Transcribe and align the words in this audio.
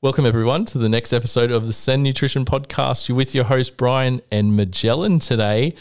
Welcome, 0.00 0.26
everyone, 0.26 0.64
to 0.66 0.78
the 0.78 0.88
next 0.88 1.12
episode 1.12 1.50
of 1.50 1.66
the 1.66 1.72
Sen 1.72 2.04
Nutrition 2.04 2.44
Podcast. 2.44 3.08
You're 3.08 3.16
with 3.16 3.34
your 3.34 3.42
host, 3.42 3.76
Brian 3.76 4.22
and 4.30 4.54
Magellan 4.54 5.18
today. 5.18 5.74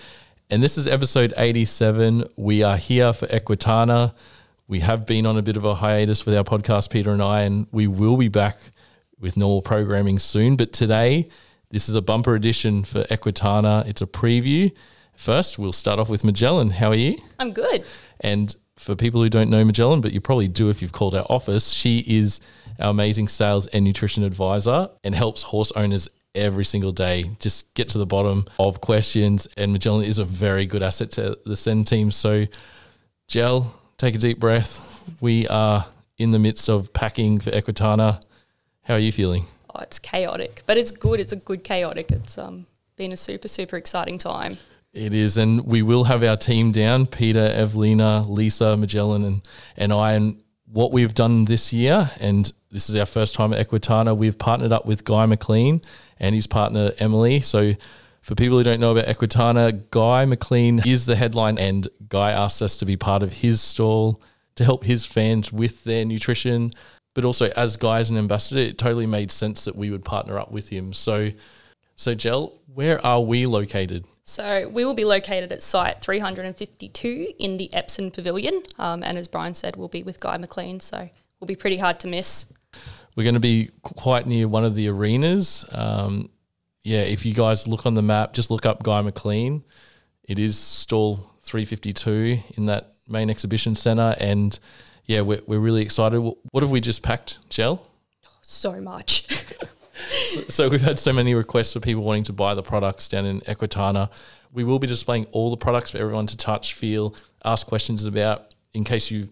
And 0.50 0.63
this 0.63 0.75
is 0.75 0.88
episode 0.88 1.36
87. 1.38 2.23
We 2.35 2.63
are 2.63 2.77
here 2.77 3.13
for 3.13 3.27
Equitana. 3.27 4.15
We 4.67 4.79
have 4.79 5.05
been 5.05 5.27
on 5.27 5.38
a 5.38 5.43
bit 5.43 5.55
of 5.55 5.65
a 5.65 5.75
hiatus 5.75 6.25
with 6.25 6.35
our 6.35 6.43
podcast, 6.43 6.89
Peter 6.89 7.11
and 7.11 7.21
I, 7.21 7.41
and 7.41 7.67
we 7.71 7.85
will 7.85 8.17
be 8.17 8.27
back 8.27 8.57
with 9.19 9.38
normal 9.38 9.61
programming 9.61 10.18
soon. 10.18 10.55
But 10.55 10.73
today, 10.73 11.29
this 11.70 11.88
is 11.88 11.93
a 11.93 12.02
bumper 12.02 12.34
edition 12.34 12.86
for 12.86 13.04
Equitana. 13.04 13.88
It's 13.88 14.02
a 14.02 14.07
preview. 14.07 14.75
First, 15.13 15.59
we'll 15.59 15.73
start 15.73 15.99
off 15.99 16.09
with 16.09 16.23
Magellan. 16.23 16.71
How 16.71 16.89
are 16.89 16.95
you? 16.95 17.20
I'm 17.38 17.54
good. 17.54 17.86
And 18.21 18.55
for 18.77 18.95
people 18.95 19.21
who 19.21 19.29
don't 19.29 19.52
know 19.52 19.63
Magellan, 19.63 20.02
but 20.02 20.11
you 20.11 20.21
probably 20.21 20.47
do 20.47 20.70
if 20.70 20.81
you've 20.81 20.91
called 20.91 21.13
our 21.13 21.25
office, 21.29 21.70
she 21.70 21.99
is 22.07 22.39
our 22.80 22.89
amazing 22.89 23.28
sales 23.28 23.68
and 23.68 23.84
nutrition 23.84 24.23
advisor 24.23 24.89
and 25.04 25.14
helps 25.16 25.43
horse 25.43 25.71
owners 25.71 26.10
every 26.36 26.65
single 26.65 26.92
day 26.92 27.32
just 27.39 27.74
get 27.74 27.89
to 27.89 27.97
the 27.97 28.06
bottom 28.06 28.46
of 28.60 28.79
questions. 28.82 29.47
And 29.57 29.71
Magellan 29.71 30.06
is 30.06 30.20
a 30.20 30.25
very 30.25 30.65
good 30.65 30.84
asset 30.84 31.11
to 31.11 31.37
the 31.46 31.56
Sen 31.56 31.84
team. 31.84 32.11
So, 32.11 32.45
Gel, 33.28 33.75
take 33.98 34.16
a 34.16 34.20
deep 34.20 34.39
breath. 34.39 34.80
We 35.20 35.48
are 35.48 35.86
in 36.17 36.31
the 36.31 36.39
midst 36.39 36.70
of 36.70 36.94
packing 36.94 37.39
for 37.39 37.52
Equitana. 37.52 38.22
How 38.84 38.94
are 38.95 39.00
you 39.00 39.12
feeling? 39.12 39.45
Oh, 39.73 39.80
it's 39.81 40.00
chaotic, 40.00 40.64
but 40.66 40.78
it's 40.78 40.92
good. 40.92 41.20
It's 41.20 41.34
a 41.34 41.38
good 41.38 41.64
chaotic. 41.64 42.12
It's 42.12 42.38
um, 42.38 42.66
been 42.95 43.14
a 43.14 43.17
super, 43.17 43.48
super 43.48 43.78
exciting 43.78 44.17
time. 44.17 44.58
It 44.94 45.14
is, 45.14 45.38
and 45.38 45.66
we 45.66 45.81
will 45.81 46.06
have 46.06 46.23
our 46.23 46.38
team 46.38 46.72
down: 46.72 47.06
Peter, 47.06 47.52
Evelina, 47.53 48.25
Lisa, 48.28 48.78
Magellan, 48.78 49.25
and 49.25 49.42
and 49.75 49.94
I. 49.94 50.14
And 50.14 50.42
what 50.72 50.92
we've 50.92 51.14
done 51.14 51.45
this 51.45 51.72
year, 51.72 52.12
and 52.20 52.52
this 52.72 52.89
is 52.89 52.95
our 52.95 53.06
first 53.06 53.36
time 53.36 53.53
at 53.53 53.67
Equitana, 53.67 54.16
we've 54.16 54.38
partnered 54.38 54.72
up 54.72 54.86
with 54.86 55.06
Guy 55.06 55.26
McLean 55.26 55.81
and 56.20 56.36
his 56.36 56.48
partner 56.48 56.92
Emily. 57.00 57.40
So, 57.40 57.73
for 58.22 58.36
people 58.36 58.58
who 58.58 58.64
don't 58.64 58.82
know 58.82 58.92
about 58.92 59.06
Equitana, 59.06 59.90
Guy 59.90 60.26
McLean 60.26 60.82
is 60.86 61.06
the 61.06 61.16
headline, 61.16 61.58
and 61.58 61.88
Guy 62.09 62.32
asked 62.32 62.62
us 62.62 62.76
to 62.78 62.86
be 62.86 62.98
part 62.98 63.24
of 63.24 63.32
his 63.32 63.62
stall 63.62 64.22
to 64.56 64.66
help 64.66 64.84
his 64.84 65.06
fans 65.06 65.54
with 65.54 65.86
their 65.86 66.04
nutrition. 66.04 66.74
But 67.16 67.24
also, 67.24 67.48
as 67.56 67.78
Guy 67.78 68.00
as 68.00 68.09
an 68.09 68.18
ambassador, 68.18 68.59
it 68.59 68.78
totally 68.78 69.06
made 69.06 69.31
sense 69.31 69.64
that 69.64 69.78
we 69.78 69.90
would 69.90 70.04
partner 70.04 70.38
up 70.38 70.52
with 70.52 70.68
him. 70.68 70.92
So, 70.92 71.31
so 71.96 72.14
Gel, 72.14 72.59
where 72.74 73.04
are 73.06 73.22
we 73.22 73.46
located? 73.46 74.06
So 74.28 74.67
we 74.67 74.83
will 74.83 74.94
be 74.94 75.06
located 75.06 75.53
at 75.53 75.64
site 75.64 76.02
352 76.02 77.33
in 77.39 77.56
the 77.56 77.73
Epsom 77.73 78.11
Pavilion, 78.11 78.61
um, 78.78 79.02
and 79.02 79.17
as 79.17 79.25
Brian 79.25 79.53
said, 79.53 79.78
we'll 79.78 79.88
be 79.88 80.03
with 80.03 80.19
Guy 80.19 80.38
McLean, 80.38 80.81
so 80.81 81.09
we'll 81.39 81.47
be 81.47 81.56
pretty 81.56 81.78
hard 81.78 82.02
to 82.02 82.09
miss. 82.09 82.52
We're 83.16 83.23
going 83.23 83.36
to 83.36 83.39
be 83.39 83.69
quite 83.84 84.28
near 84.28 84.50
one 84.50 84.66
of 84.66 84.75
the 84.75 84.89
arenas. 84.89 85.64
Um, 85.72 86.30
yeah, 86.84 87.03
if 87.03 87.25
you 87.25 87.34
guys 87.34 87.69
look 87.69 87.86
on 87.86 87.94
the 87.94 88.02
map, 88.02 88.34
just 88.34 88.52
look 88.52 88.66
up 88.66 88.84
Guy 88.84 89.02
McLean. 89.02 89.64
It 90.25 90.39
is 90.39 90.59
stall 90.59 91.31
352 91.44 92.41
in 92.58 92.66
that 92.66 92.91
main 93.08 93.30
exhibition 93.30 93.75
centre, 93.75 94.14
and 94.19 94.59
yeah, 95.06 95.22
we're, 95.22 95.41
we're 95.47 95.59
really 95.59 95.84
excited. 95.84 96.19
What 96.19 96.64
have 96.64 96.69
we 96.69 96.81
just 96.81 97.02
packed, 97.02 97.38
Gel? 97.50 97.81
So 98.41 98.81
much. 98.81 99.25
so, 100.50 100.70
we've 100.70 100.81
had 100.81 101.00
so 101.00 101.14
many 101.14 101.33
requests 101.33 101.73
for 101.73 101.80
people 101.80 102.03
wanting 102.03 102.23
to 102.23 102.33
buy 102.33 102.53
the 102.53 102.64
products 102.64 103.09
down 103.09 103.25
in 103.25 103.42
Equitana. 103.42 104.09
We 104.53 104.64
will 104.64 104.80
be 104.80 104.88
displaying 104.88 105.25
all 105.31 105.50
the 105.50 105.58
products 105.58 105.92
for 105.92 105.97
everyone 105.97 106.28
to 106.28 106.38
touch, 106.38 106.73
feel, 106.73 107.16
ask 107.44 107.67
questions 107.67 108.06
about 108.06 108.53
in 108.73 108.84
case 108.84 109.11
you 109.11 109.28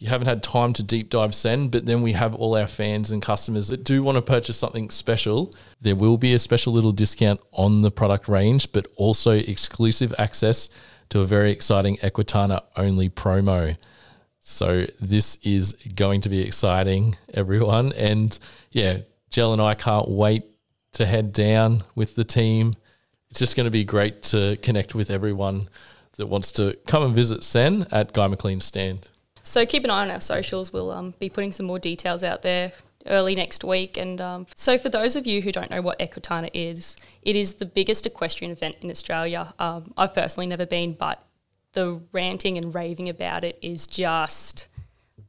you 0.00 0.08
haven't 0.08 0.28
had 0.28 0.42
time 0.42 0.72
to 0.72 0.82
deep 0.82 1.10
dive 1.10 1.34
Sen, 1.34 1.68
but 1.68 1.84
then 1.84 2.00
we 2.00 2.12
have 2.12 2.34
all 2.34 2.56
our 2.56 2.66
fans 2.66 3.10
and 3.10 3.20
customers 3.20 3.68
that 3.68 3.84
do 3.84 4.02
want 4.02 4.16
to 4.16 4.22
purchase 4.22 4.56
something 4.56 4.88
special. 4.88 5.54
There 5.82 5.94
will 5.94 6.16
be 6.16 6.32
a 6.32 6.38
special 6.38 6.72
little 6.72 6.90
discount 6.90 7.38
on 7.52 7.82
the 7.82 7.90
product 7.90 8.26
range, 8.26 8.72
but 8.72 8.86
also 8.96 9.32
exclusive 9.32 10.14
access 10.18 10.70
to 11.10 11.20
a 11.20 11.26
very 11.26 11.50
exciting 11.50 11.98
Equitana 11.98 12.62
only 12.76 13.10
promo. 13.10 13.76
So 14.40 14.86
this 15.02 15.36
is 15.42 15.74
going 15.94 16.22
to 16.22 16.30
be 16.30 16.40
exciting, 16.40 17.16
everyone. 17.34 17.92
And 17.92 18.36
yeah, 18.70 19.00
Gel 19.30 19.52
and 19.52 19.62
I 19.62 19.74
can't 19.74 20.08
wait 20.08 20.44
to 20.92 21.06
head 21.06 21.32
down 21.32 21.84
with 21.94 22.16
the 22.16 22.24
team. 22.24 22.74
It's 23.30 23.38
just 23.38 23.56
going 23.56 23.64
to 23.64 23.70
be 23.70 23.84
great 23.84 24.22
to 24.24 24.56
connect 24.60 24.94
with 24.94 25.10
everyone 25.10 25.68
that 26.16 26.26
wants 26.26 26.52
to 26.52 26.76
come 26.86 27.02
and 27.04 27.14
visit 27.14 27.44
Sen 27.44 27.86
at 27.92 28.12
Guy 28.12 28.26
McLean's 28.26 28.64
stand. 28.64 29.08
So 29.42 29.64
keep 29.64 29.84
an 29.84 29.90
eye 29.90 30.02
on 30.02 30.10
our 30.10 30.20
socials. 30.20 30.72
We'll 30.72 30.90
um, 30.90 31.14
be 31.18 31.28
putting 31.28 31.52
some 31.52 31.66
more 31.66 31.78
details 31.78 32.24
out 32.24 32.42
there 32.42 32.72
early 33.06 33.34
next 33.34 33.64
week. 33.64 33.96
And 33.96 34.20
um, 34.20 34.46
so, 34.54 34.76
for 34.76 34.88
those 34.88 35.16
of 35.16 35.26
you 35.26 35.40
who 35.42 35.52
don't 35.52 35.70
know 35.70 35.80
what 35.80 35.98
Equitana 35.98 36.50
is, 36.52 36.96
it 37.22 37.36
is 37.36 37.54
the 37.54 37.66
biggest 37.66 38.04
equestrian 38.06 38.52
event 38.52 38.76
in 38.82 38.90
Australia. 38.90 39.54
Um, 39.58 39.92
I've 39.96 40.12
personally 40.12 40.46
never 40.46 40.66
been, 40.66 40.92
but 40.92 41.24
the 41.72 42.00
ranting 42.12 42.58
and 42.58 42.74
raving 42.74 43.08
about 43.08 43.44
it 43.44 43.58
is 43.62 43.86
just, 43.86 44.68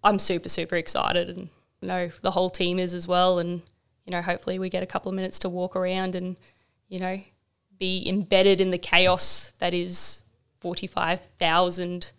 I'm 0.03 0.19
super, 0.19 0.49
super 0.49 0.75
excited. 0.75 1.29
And 1.29 1.49
you 1.81 1.87
know, 1.87 2.11
the 2.21 2.31
whole 2.31 2.49
team 2.49 2.79
is 2.79 2.93
as 2.93 3.07
well. 3.07 3.39
And, 3.39 3.61
you 4.05 4.11
know, 4.11 4.21
hopefully 4.21 4.59
we 4.59 4.69
get 4.69 4.83
a 4.83 4.87
couple 4.87 5.09
of 5.09 5.15
minutes 5.15 5.39
to 5.39 5.49
walk 5.49 5.75
around 5.75 6.15
and, 6.15 6.35
you 6.89 6.99
know, 6.99 7.21
be 7.79 8.07
embedded 8.07 8.61
in 8.61 8.71
the 8.71 8.77
chaos 8.77 9.51
that 9.59 9.73
is 9.73 10.23
45,000 10.59 12.11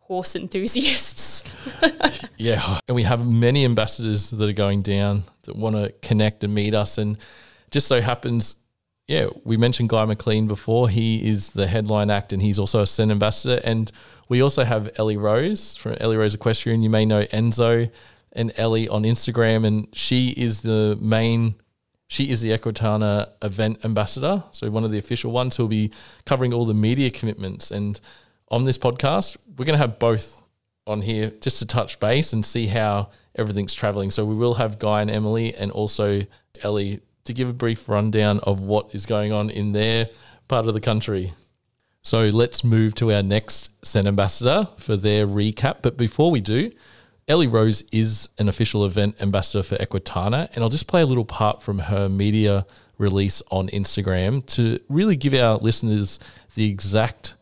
horse 0.00 0.36
enthusiasts. 0.36 1.44
yeah, 2.36 2.80
and 2.86 2.94
we 2.94 3.02
have 3.02 3.26
many 3.26 3.64
ambassadors 3.64 4.30
that 4.30 4.48
are 4.48 4.52
going 4.52 4.82
down 4.82 5.24
that 5.42 5.56
want 5.56 5.74
to 5.76 5.92
connect 6.06 6.44
and 6.44 6.54
meet 6.54 6.74
us, 6.74 6.98
and 6.98 7.18
just 7.70 7.88
so 7.88 8.00
happens, 8.00 8.56
yeah, 9.08 9.26
we 9.44 9.56
mentioned 9.56 9.88
Guy 9.88 10.04
McLean 10.04 10.46
before. 10.46 10.88
He 10.88 11.28
is 11.28 11.50
the 11.50 11.66
headline 11.66 12.10
act, 12.10 12.32
and 12.32 12.40
he's 12.42 12.58
also 12.58 12.80
a 12.80 12.86
Sen 12.86 13.10
ambassador, 13.10 13.60
and 13.64 13.90
we 14.28 14.42
also 14.42 14.64
have 14.64 14.90
Ellie 14.96 15.16
Rose 15.16 15.74
from 15.76 15.96
Ellie 16.00 16.16
Rose 16.16 16.34
Equestrian. 16.34 16.82
You 16.82 16.90
may 16.90 17.04
know 17.04 17.24
Enzo 17.24 17.90
and 18.36 18.52
Ellie 18.56 18.88
on 18.88 19.02
Instagram, 19.02 19.66
and 19.66 19.88
she 19.92 20.28
is 20.28 20.60
the 20.60 20.96
main. 21.00 21.56
She 22.08 22.30
is 22.30 22.40
the 22.40 22.50
Equitana 22.50 23.30
event 23.42 23.84
ambassador, 23.84 24.44
so 24.52 24.70
one 24.70 24.84
of 24.84 24.92
the 24.92 24.98
official 24.98 25.32
ones 25.32 25.56
who'll 25.56 25.66
be 25.66 25.90
covering 26.24 26.52
all 26.52 26.64
the 26.64 26.72
media 26.72 27.10
commitments 27.10 27.72
and 27.72 28.00
on 28.48 28.64
this 28.64 28.78
podcast, 28.78 29.36
we're 29.56 29.64
going 29.64 29.74
to 29.74 29.78
have 29.78 29.98
both 29.98 30.42
on 30.86 31.00
here 31.00 31.32
just 31.40 31.58
to 31.58 31.66
touch 31.66 31.98
base 31.98 32.32
and 32.32 32.44
see 32.44 32.66
how 32.66 33.10
everything's 33.34 33.74
traveling. 33.74 34.10
So 34.10 34.24
we 34.24 34.34
will 34.34 34.54
have 34.54 34.78
Guy 34.78 35.00
and 35.02 35.10
Emily 35.10 35.54
and 35.54 35.72
also 35.72 36.22
Ellie 36.62 37.00
to 37.24 37.32
give 37.32 37.48
a 37.48 37.52
brief 37.52 37.88
rundown 37.88 38.38
of 38.40 38.60
what 38.60 38.94
is 38.94 39.04
going 39.04 39.32
on 39.32 39.50
in 39.50 39.72
their 39.72 40.08
part 40.48 40.68
of 40.68 40.74
the 40.74 40.80
country. 40.80 41.32
So 42.02 42.28
let's 42.28 42.62
move 42.62 42.94
to 42.96 43.12
our 43.12 43.22
next 43.22 43.84
Sen 43.84 44.06
ambassador 44.06 44.68
for 44.78 44.96
their 44.96 45.26
recap. 45.26 45.78
But 45.82 45.96
before 45.96 46.30
we 46.30 46.40
do, 46.40 46.70
Ellie 47.28 47.48
Rose 47.48 47.82
is 47.90 48.28
an 48.38 48.48
official 48.48 48.84
event 48.86 49.16
ambassador 49.20 49.64
for 49.64 49.74
Equitana, 49.76 50.48
and 50.54 50.62
I'll 50.62 50.70
just 50.70 50.86
play 50.86 51.02
a 51.02 51.06
little 51.06 51.24
part 51.24 51.60
from 51.60 51.80
her 51.80 52.08
media 52.08 52.64
release 52.98 53.42
on 53.50 53.66
Instagram 53.70 54.46
to 54.54 54.78
really 54.88 55.16
give 55.16 55.34
our 55.34 55.56
listeners 55.56 56.20
the 56.54 56.70
exact 56.70 57.34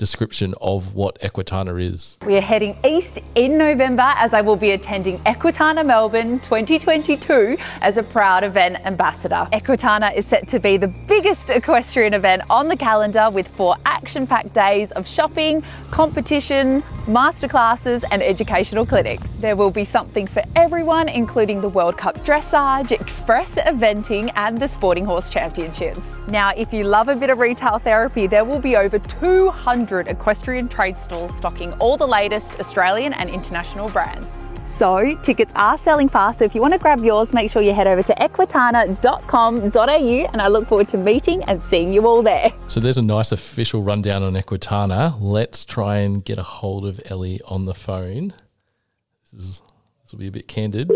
description 0.00 0.54
of 0.62 0.94
what 0.94 1.20
Equitana 1.20 1.78
is. 1.78 2.16
We 2.26 2.34
are 2.38 2.40
heading 2.40 2.74
east 2.86 3.18
in 3.34 3.58
November 3.58 4.14
as 4.16 4.32
I 4.32 4.40
will 4.40 4.56
be 4.56 4.70
attending 4.70 5.18
Equitana 5.20 5.84
Melbourne 5.84 6.40
2022 6.40 7.58
as 7.82 7.98
a 7.98 8.02
proud 8.02 8.42
event 8.42 8.78
ambassador. 8.86 9.46
Equitana 9.52 10.16
is 10.16 10.26
set 10.26 10.48
to 10.48 10.58
be 10.58 10.78
the 10.78 10.88
biggest 10.88 11.50
equestrian 11.50 12.14
event 12.14 12.42
on 12.48 12.66
the 12.66 12.76
calendar 12.76 13.28
with 13.28 13.46
four 13.48 13.76
action 13.84 14.26
packed 14.26 14.54
days 14.54 14.90
of 14.92 15.06
shopping, 15.06 15.62
competition, 15.90 16.82
masterclasses, 17.06 18.02
and 18.10 18.22
educational 18.22 18.86
clinics. 18.86 19.28
There 19.40 19.56
will 19.56 19.70
be 19.70 19.84
something 19.84 20.26
for 20.26 20.42
everyone, 20.56 21.10
including 21.10 21.60
the 21.60 21.68
World 21.68 21.98
Cup 21.98 22.16
dressage, 22.20 22.90
express 22.92 23.56
eventing, 23.56 24.32
and 24.36 24.56
the 24.56 24.68
Sporting 24.68 25.04
Horse 25.04 25.28
Championships. 25.28 26.16
Now, 26.28 26.52
if 26.56 26.72
you 26.72 26.84
love 26.84 27.08
a 27.08 27.16
bit 27.16 27.28
of 27.28 27.38
retail 27.38 27.78
therapy, 27.78 28.26
there 28.26 28.46
will 28.46 28.60
be 28.60 28.76
over 28.76 28.98
200 28.98 29.89
100 29.90 30.08
equestrian 30.08 30.68
trade 30.68 30.96
stalls 30.96 31.36
stocking 31.36 31.72
all 31.74 31.96
the 31.96 32.06
latest 32.06 32.60
Australian 32.60 33.12
and 33.14 33.28
international 33.28 33.88
brands. 33.88 34.28
So, 34.62 35.16
tickets 35.22 35.52
are 35.56 35.76
selling 35.76 36.08
fast. 36.08 36.38
So, 36.38 36.44
if 36.44 36.54
you 36.54 36.60
want 36.60 36.74
to 36.74 36.78
grab 36.78 37.02
yours, 37.02 37.32
make 37.32 37.50
sure 37.50 37.60
you 37.62 37.72
head 37.72 37.88
over 37.88 38.04
to 38.04 38.14
equitana.com.au 38.14 40.30
and 40.32 40.42
I 40.42 40.48
look 40.48 40.68
forward 40.68 40.88
to 40.90 40.98
meeting 40.98 41.42
and 41.44 41.62
seeing 41.62 41.92
you 41.92 42.06
all 42.06 42.22
there. 42.22 42.52
So, 42.68 42.78
there's 42.78 42.98
a 42.98 43.02
nice 43.02 43.32
official 43.32 43.82
rundown 43.82 44.22
on 44.22 44.34
Equitana. 44.34 45.16
Let's 45.18 45.64
try 45.64 45.96
and 45.98 46.24
get 46.24 46.38
a 46.38 46.42
hold 46.42 46.86
of 46.86 47.00
Ellie 47.06 47.40
on 47.46 47.64
the 47.64 47.74
phone. 47.74 48.32
This, 49.32 49.42
is, 49.42 49.62
this 50.02 50.12
will 50.12 50.20
be 50.20 50.28
a 50.28 50.32
bit 50.32 50.46
candid. 50.46 50.90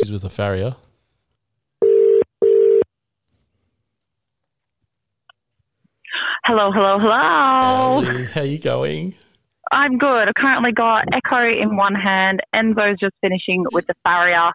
She's 0.00 0.10
with 0.10 0.24
a 0.24 0.30
farrier. 0.30 0.74
Hello, 6.44 6.70
hello, 6.72 6.98
hello. 6.98 8.02
Hey, 8.02 8.24
how 8.26 8.40
are 8.42 8.44
you 8.44 8.58
going? 8.58 9.14
I'm 9.72 9.96
good. 9.96 10.28
I 10.28 10.32
currently 10.36 10.72
got 10.72 11.04
Echo 11.12 11.38
in 11.48 11.76
one 11.76 11.94
hand. 11.94 12.40
Enzo's 12.54 12.98
just 13.00 13.14
finishing 13.22 13.64
with 13.72 13.86
the 13.86 13.94
farrier. 14.04 14.50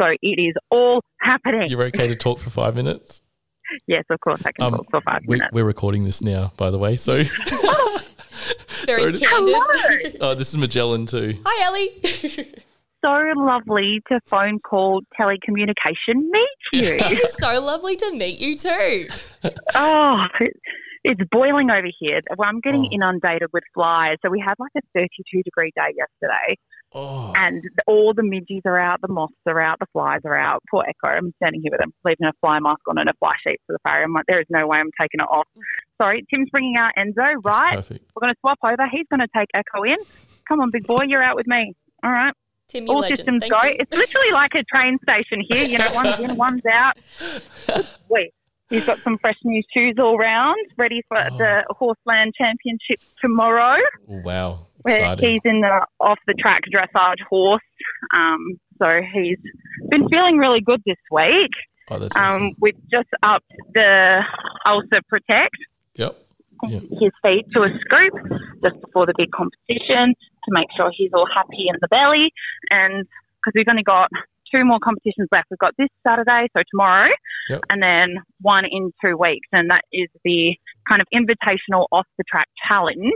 So 0.00 0.08
it 0.22 0.40
is 0.40 0.54
all 0.70 1.02
happening. 1.20 1.68
You're 1.68 1.84
okay 1.84 2.08
to 2.08 2.16
talk 2.16 2.40
for 2.40 2.50
five 2.50 2.74
minutes? 2.74 3.22
yes, 3.86 4.04
of 4.10 4.20
course, 4.20 4.40
I 4.44 4.52
can 4.52 4.64
Um, 4.66 4.72
talk 4.72 4.86
for 4.90 5.00
five 5.02 5.20
We, 5.26 5.36
minutes. 5.36 5.52
we're 5.52 5.64
recording 5.64 6.04
this 6.04 6.22
now, 6.22 6.52
by 6.56 6.70
the 6.70 6.78
way. 6.78 6.96
So, 6.96 7.22
Very 8.86 9.00
Sorry 9.00 9.12
to- 9.12 9.18
candid. 9.18 9.54
Hello. 9.54 10.30
oh, 10.30 10.34
this 10.34 10.48
is 10.48 10.56
Magellan 10.56 11.06
too. 11.06 11.38
Hi, 11.44 11.64
Ellie. 11.66 12.00
so 13.04 13.10
lovely 13.36 14.00
to 14.08 14.18
phone 14.26 14.58
call 14.60 15.02
telecommunication 15.20 16.14
meet 16.16 16.48
you. 16.72 17.28
so 17.28 17.60
lovely 17.62 17.96
to 17.96 18.12
meet 18.14 18.38
you 18.40 18.56
too. 18.56 19.08
oh, 19.74 20.24
it- 20.40 20.56
it's 21.04 21.20
boiling 21.30 21.70
over 21.70 21.86
here. 22.00 22.20
Well, 22.36 22.48
I'm 22.48 22.60
getting 22.60 22.84
Oh. 22.86 22.94
inundated 22.94 23.48
with 23.52 23.62
flies. 23.74 24.16
So 24.24 24.30
we 24.30 24.40
had 24.40 24.54
like 24.58 24.72
a 24.76 24.80
32 24.94 25.42
degree 25.42 25.70
day 25.76 25.94
yesterday, 25.96 26.56
Oh, 26.92 27.32
and 27.36 27.62
all 27.86 28.14
the 28.14 28.22
midges 28.22 28.62
are 28.64 28.78
out, 28.78 29.00
the 29.02 29.08
moths 29.12 29.34
are 29.46 29.60
out, 29.60 29.78
the 29.80 29.86
flies 29.92 30.20
are 30.24 30.36
out. 30.36 30.62
Poor 30.70 30.84
Echo. 30.88 31.14
I'm 31.14 31.32
standing 31.42 31.60
here 31.62 31.70
with 31.72 31.80
him, 31.80 31.92
leaving 32.04 32.26
a 32.26 32.32
fly 32.40 32.58
mask 32.60 32.80
on 32.88 32.98
and 32.98 33.08
a 33.10 33.14
fly 33.18 33.34
sheet 33.46 33.60
for 33.66 33.74
the 33.74 33.78
farrier. 33.86 34.04
I'm 34.04 34.12
like, 34.12 34.24
there 34.28 34.40
is 34.40 34.46
no 34.48 34.66
way 34.66 34.78
I'm 34.78 34.90
taking 35.00 35.20
it 35.20 35.24
off. 35.30 35.46
Sorry, 36.00 36.24
Tim's 36.32 36.48
bringing 36.50 36.76
out 36.76 36.92
Enzo, 36.98 37.34
right? 37.44 37.76
perfect. 37.76 38.04
We're 38.14 38.20
going 38.20 38.32
to 38.34 38.40
swap 38.40 38.58
over. 38.64 38.88
He's 38.90 39.06
going 39.10 39.20
to 39.20 39.28
take 39.36 39.48
Echo 39.54 39.82
in. 39.84 39.96
Come 40.48 40.60
on, 40.60 40.70
big 40.70 40.86
boy, 40.86 41.02
you're 41.06 41.22
out 41.22 41.36
with 41.36 41.46
me. 41.46 41.74
All 42.02 42.10
right. 42.10 42.32
Tim, 42.68 42.86
All 42.88 43.00
legend. 43.00 43.18
systems 43.18 43.40
Thank 43.40 43.52
go. 43.52 43.62
you. 43.68 43.76
It's 43.78 43.92
literally 43.92 44.30
like 44.32 44.52
a 44.54 44.62
train 44.64 44.98
station 45.02 45.42
here. 45.48 45.64
You 45.66 45.78
know, 45.78 45.88
one's 45.92 46.18
in, 46.18 46.36
one's 46.36 46.62
out. 46.66 46.96
Wait, 48.08 48.32
he's 48.74 48.84
got 48.84 48.98
some 49.00 49.18
fresh 49.18 49.36
new 49.44 49.62
shoes 49.74 49.94
all 49.98 50.18
round, 50.18 50.56
ready 50.76 51.02
for 51.08 51.18
Oh. 51.18 51.36
the 51.38 51.64
Horseland 51.70 52.34
Championship 52.36 53.00
tomorrow, 53.20 53.76
wow, 54.08 54.66
where 54.82 55.16
he's 55.20 55.40
in 55.44 55.60
the 55.60 55.86
off 56.00 56.18
the 56.26 56.34
track 56.34 56.62
dressage 56.74 57.20
horse. 57.28 57.62
Um, 58.14 58.58
so 58.78 58.88
he's 59.12 59.38
been 59.90 60.08
feeling 60.08 60.36
really 60.38 60.60
good 60.60 60.82
this 60.84 60.96
week. 61.10 61.50
Oh, 61.90 61.98
that's 61.98 62.16
awesome. 62.16 62.42
Um, 62.44 62.50
we've 62.60 62.78
just 62.90 63.08
upped 63.22 63.50
the 63.74 64.20
Ulcer 64.66 65.02
Protect 65.08 65.56
Yep. 65.96 66.16
His 66.62 67.12
feet 67.22 67.44
to 67.54 67.60
a 67.62 67.68
scoop 67.78 68.14
just 68.62 68.80
before 68.80 69.04
the 69.06 69.12
big 69.18 69.30
competition 69.32 70.14
to 70.44 70.48
make 70.48 70.66
sure 70.76 70.90
he's 70.96 71.10
all 71.12 71.26
happy 71.34 71.66
in 71.68 71.76
the 71.82 71.88
belly. 71.88 72.32
And 72.70 73.04
because 73.36 73.52
we've 73.54 73.66
only 73.68 73.82
got 73.82 74.08
two 74.54 74.64
more 74.64 74.78
competitions 74.82 75.28
left, 75.32 75.46
we've 75.50 75.58
got 75.58 75.74
this 75.78 75.88
Saturday, 76.06 76.48
so 76.56 76.62
tomorrow, 76.70 77.10
Yep. 77.48 77.60
and 77.70 77.82
then 77.82 78.16
one 78.40 78.64
in 78.70 78.92
two 79.04 79.16
weeks. 79.16 79.48
And 79.52 79.70
that 79.70 79.82
is 79.92 80.08
the 80.24 80.56
kind 80.88 81.00
of 81.02 81.08
invitational 81.14 81.86
off 81.92 82.06
the 82.18 82.24
track 82.30 82.46
challenge. 82.68 83.12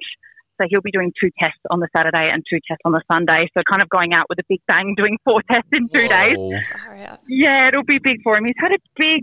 So 0.61 0.67
he'll 0.69 0.81
be 0.83 0.91
doing 0.91 1.13
two 1.23 1.31
tests 1.41 1.61
on 1.71 1.79
the 1.79 1.87
Saturday 1.97 2.29
and 2.33 2.43
two 2.51 2.59
tests 2.67 2.83
on 2.85 2.91
the 2.91 3.01
Sunday. 3.11 3.49
So 3.57 3.63
kind 3.71 3.81
of 3.81 3.89
going 3.89 4.13
out 4.13 4.27
with 4.29 4.41
a 4.41 4.43
big 4.49 4.59
bang, 4.67 4.95
doing 4.97 5.17
four 5.25 5.41
tests 5.51 5.69
in 5.73 5.89
two 5.89 6.09
days. 6.09 6.37
Whoa. 6.37 6.59
Far 6.85 6.97
out. 6.97 7.21
Yeah, 7.29 7.69
it'll 7.69 7.85
be 7.85 7.99
big 8.03 8.17
for 8.25 8.37
him. 8.37 8.45
He's 8.45 8.57
had 8.59 8.73
a 8.73 8.79
big 8.97 9.21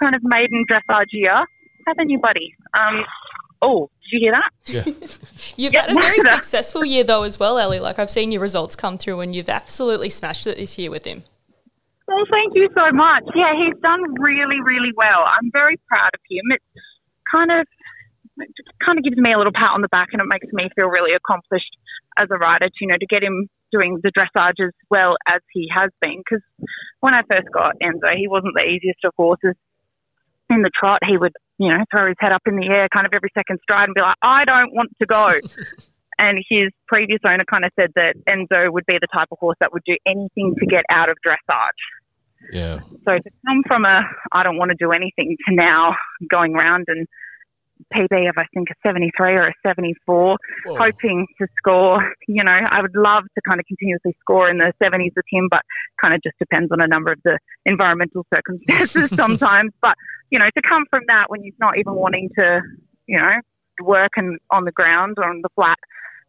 kind 0.00 0.14
of 0.14 0.22
maiden 0.24 0.64
dressage 0.70 1.06
year, 1.12 1.44
haven't 1.86 2.08
you, 2.08 2.18
buddy? 2.18 2.54
Um, 2.72 3.04
oh, 3.60 3.90
did 4.02 4.16
you 4.16 4.20
hear 4.20 4.32
that? 4.32 4.50
Yeah. 4.64 4.84
You've 5.56 5.74
Yeah, 5.74 5.82
had 5.82 5.90
a 5.90 5.94
very 6.00 6.20
successful 6.34 6.86
year 6.86 7.04
though 7.04 7.24
as 7.24 7.38
well, 7.38 7.58
Ellie. 7.58 7.80
Like 7.80 7.98
I've 7.98 8.10
seen 8.10 8.32
your 8.32 8.40
results 8.40 8.74
come 8.74 8.96
through 8.96 9.20
and 9.20 9.36
you've 9.36 9.50
absolutely 9.50 10.08
smashed 10.08 10.46
it 10.46 10.56
this 10.56 10.78
year 10.78 10.90
with 10.90 11.04
him. 11.04 11.24
Well, 12.08 12.24
thank 12.32 12.56
you 12.56 12.72
so 12.72 12.88
much. 12.90 13.24
Yeah, 13.36 13.52
he's 13.52 13.76
done 13.84 14.00
really, 14.18 14.64
really 14.64 14.96
well. 14.96 15.28
I'm 15.28 15.52
very 15.52 15.76
proud 15.92 16.08
of 16.16 16.20
him. 16.24 16.40
It's 16.56 16.64
kind 17.30 17.52
of 17.52 17.66
it 18.40 18.48
kind 18.80 18.96
of 18.96 19.04
gives 19.04 19.18
me 19.18 19.32
a 19.32 19.36
little 19.36 19.52
pat 19.52 19.72
on 19.74 19.82
the 19.82 19.92
back, 19.92 20.08
and 20.12 20.22
it 20.22 20.26
makes 20.26 20.46
me 20.52 20.70
feel 20.74 20.88
really 20.88 21.12
accomplished 21.12 21.76
as 22.16 22.28
a 22.30 22.38
rider. 22.38 22.68
To, 22.68 22.78
you 22.80 22.86
know, 22.88 22.96
to 22.96 23.06
get 23.06 23.22
him 23.22 23.50
doing 23.70 24.00
the 24.02 24.10
dressage 24.10 24.64
as 24.64 24.72
well 24.88 25.16
as 25.28 25.42
he 25.52 25.68
has 25.68 25.90
been. 26.00 26.22
Because 26.24 26.40
when 27.00 27.12
I 27.12 27.20
first 27.28 27.52
got 27.52 27.76
Enzo, 27.82 28.16
he 28.16 28.26
wasn't 28.26 28.54
the 28.56 28.64
easiest 28.64 29.04
of 29.04 29.12
horses. 29.16 29.52
In 30.48 30.62
the 30.62 30.70
trot, 30.72 31.00
he 31.06 31.18
would, 31.18 31.34
you 31.58 31.68
know, 31.68 31.84
throw 31.92 32.08
his 32.08 32.16
head 32.18 32.32
up 32.32 32.40
in 32.46 32.56
the 32.56 32.68
air, 32.72 32.88
kind 32.88 33.06
of 33.06 33.12
every 33.12 33.28
second 33.36 33.58
stride, 33.62 33.84
and 33.84 33.94
be 33.94 34.00
like, 34.00 34.16
"I 34.22 34.46
don't 34.46 34.72
want 34.72 34.96
to 34.96 35.06
go." 35.06 35.28
and 36.18 36.38
his 36.48 36.72
previous 36.86 37.20
owner 37.28 37.44
kind 37.44 37.66
of 37.66 37.72
said 37.78 37.92
that 37.96 38.16
Enzo 38.24 38.72
would 38.72 38.86
be 38.86 38.96
the 38.98 39.06
type 39.12 39.28
of 39.30 39.38
horse 39.38 39.56
that 39.60 39.72
would 39.74 39.84
do 39.84 39.96
anything 40.06 40.54
to 40.58 40.66
get 40.66 40.84
out 40.90 41.10
of 41.10 41.18
dressage. 41.26 41.82
Yeah. 42.52 42.80
So 43.06 43.18
to 43.18 43.30
come 43.46 43.62
from 43.66 43.84
a 43.84 44.02
I 44.32 44.42
don't 44.42 44.56
want 44.56 44.70
to 44.70 44.76
do 44.78 44.92
anything 44.92 45.36
to 45.48 45.54
now 45.54 45.94
going 46.30 46.52
round 46.52 46.84
and 46.88 47.06
PB 47.94 48.28
of 48.28 48.34
I 48.36 48.44
think 48.52 48.68
a 48.70 48.74
73 48.86 49.34
or 49.34 49.48
a 49.48 49.54
74, 49.66 50.36
Whoa. 50.66 50.76
hoping 50.76 51.26
to 51.40 51.46
score. 51.56 52.12
You 52.26 52.44
know, 52.44 52.52
I 52.52 52.82
would 52.82 52.96
love 52.96 53.24
to 53.34 53.40
kind 53.48 53.60
of 53.60 53.66
continuously 53.66 54.16
score 54.20 54.50
in 54.50 54.58
the 54.58 54.72
70s 54.82 55.12
with 55.16 55.24
him, 55.30 55.48
but 55.50 55.62
kind 56.02 56.14
of 56.14 56.22
just 56.22 56.38
depends 56.38 56.72
on 56.72 56.80
a 56.80 56.86
number 56.86 57.12
of 57.12 57.18
the 57.24 57.38
environmental 57.66 58.26
circumstances 58.34 59.10
sometimes. 59.16 59.72
But 59.80 59.96
you 60.30 60.38
know, 60.38 60.46
to 60.46 60.62
come 60.62 60.84
from 60.90 61.04
that 61.08 61.26
when 61.28 61.42
he's 61.42 61.54
not 61.58 61.78
even 61.78 61.94
wanting 61.94 62.30
to, 62.38 62.60
you 63.06 63.18
know, 63.18 63.30
work 63.82 64.12
and 64.16 64.38
on 64.50 64.64
the 64.64 64.72
ground 64.72 65.16
or 65.18 65.28
on 65.28 65.40
the 65.42 65.48
flat, 65.54 65.78